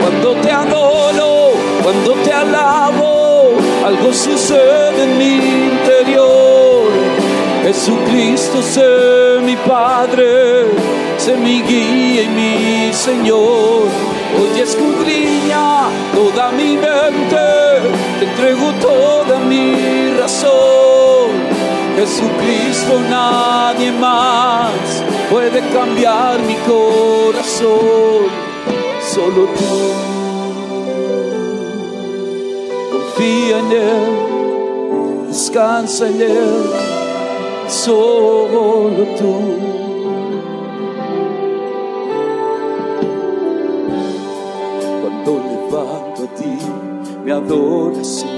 Cuando 0.00 0.32
te 0.40 0.50
adoro, 0.52 1.32
cuando 1.82 2.12
te 2.22 2.32
alabo 2.32 3.01
algo 3.92 4.12
sucede 4.12 5.04
en 5.04 5.18
mi 5.18 5.34
interior. 5.70 6.90
Jesucristo, 7.64 8.62
sé 8.62 9.40
mi 9.44 9.56
Padre, 9.56 10.66
sé 11.18 11.36
mi 11.36 11.62
guía 11.62 12.22
y 12.22 12.28
mi 12.28 12.92
Señor. 12.92 13.88
Hoy 14.38 14.60
escudriña 14.60 15.88
toda 16.14 16.50
mi 16.52 16.76
mente, 16.76 17.46
te 18.18 18.24
entrego 18.24 18.72
toda 18.80 19.38
mi 19.40 20.10
razón. 20.18 21.30
Jesucristo, 21.96 23.00
nadie 23.10 23.92
más 23.92 25.04
puede 25.30 25.60
cambiar 25.68 26.40
mi 26.40 26.54
corazón, 26.66 28.28
solo 29.14 29.44
tú. 29.56 30.11
Confía 33.22 33.58
en 33.58 33.72
Él, 33.72 35.26
descansa 35.28 36.08
en 36.08 36.20
Él, 36.20 36.64
solo 37.68 39.04
tú. 39.18 39.34
Cuando 45.00 45.32
levanto 45.50 46.22
a 46.24 46.34
ti 46.36 46.58
mi 47.24 47.30
adoración, 47.30 48.30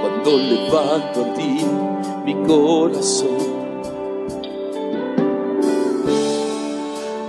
cuando 0.00 0.30
levanto 0.36 1.20
a 1.20 1.34
ti 1.34 1.64
mi 2.24 2.34
corazón. 2.46 3.56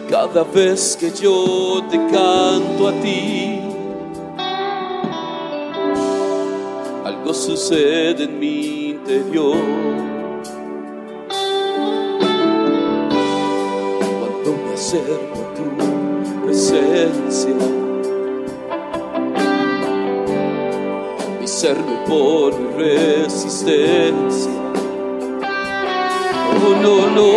Cada 0.09 0.43
vez 0.43 0.95
que 0.97 1.11
yo 1.11 1.83
te 1.89 1.97
canto 1.97 2.87
a 2.87 2.91
ti, 3.01 3.56
sucede 7.47 8.25
en 8.25 8.39
mi 8.39 8.89
interior. 8.89 9.55
Cuando 14.19 14.49
me 14.65 14.73
acerco 14.73 15.37
a 15.39 15.53
tu 15.55 16.45
presencia, 16.45 17.55
mi 21.39 21.47
ser 21.47 21.77
me 21.77 21.95
pone 22.09 22.57
resistencia. 22.75 24.51
Oh, 26.65 26.75
no, 26.81 26.95
no, 27.15 27.29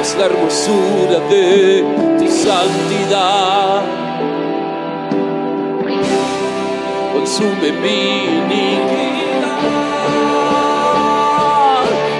es 0.00 0.16
la 0.18 0.26
hermosura 0.26 1.20
de 1.28 1.84
tu 2.18 2.26
santidad 2.26 3.97
consume 7.28 7.72
mi 7.72 8.24
iniquidad. 8.24 9.60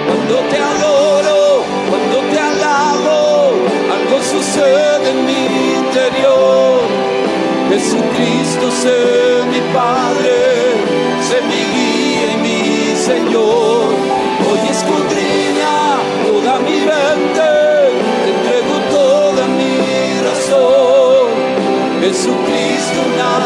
Cuando 0.06 0.36
te 0.50 0.58
adoro, 0.58 1.64
cuando 1.88 2.18
te 2.30 2.38
alabo, 2.38 3.52
algo 3.96 4.16
sucede 4.22 5.10
en 5.10 5.18
mi 5.24 5.42
interior. 5.80 6.80
Jesucristo, 7.70 8.70
sé 8.82 8.98
mi 9.50 9.60
Padre, 9.72 10.36
sé 11.28 11.36
mi 11.50 11.62
guía 11.74 12.28
y 12.34 12.36
mi 12.46 12.60
Señor. 12.96 13.86
Hoy 14.46 14.60
escudriña 14.76 15.76
toda 16.26 16.58
mi 16.66 16.78
mente, 16.92 17.48
te 18.24 18.30
entrego 18.36 18.74
toda 18.90 19.42
mi 19.58 19.74
razón. 20.28 21.28
Jesucristo, 22.02 23.00
nadie 23.16 23.37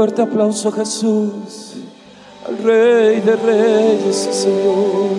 fuerte 0.00 0.22
aplauso 0.22 0.70
a 0.70 0.72
Jesús, 0.72 1.74
al 2.46 2.56
Rey 2.56 3.20
de 3.20 3.36
Reyes 3.36 4.28
y 4.30 4.32
Señor. 4.32 5.10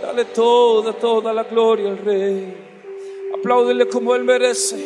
Dale 0.00 0.24
toda, 0.24 0.94
toda 0.94 1.34
la 1.34 1.42
gloria 1.42 1.90
al 1.90 1.98
Rey. 1.98 2.56
Apláudele 3.38 3.86
como 3.88 4.14
Él 4.14 4.24
merece. 4.24 4.82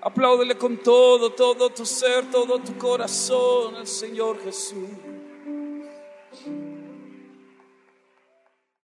Apláudele 0.00 0.56
con 0.56 0.76
todo, 0.76 1.30
todo 1.30 1.70
tu 1.70 1.84
ser, 1.84 2.30
todo 2.30 2.60
tu 2.60 2.78
corazón 2.78 3.74
al 3.74 3.88
Señor 3.88 4.38
Jesús. 4.44 4.90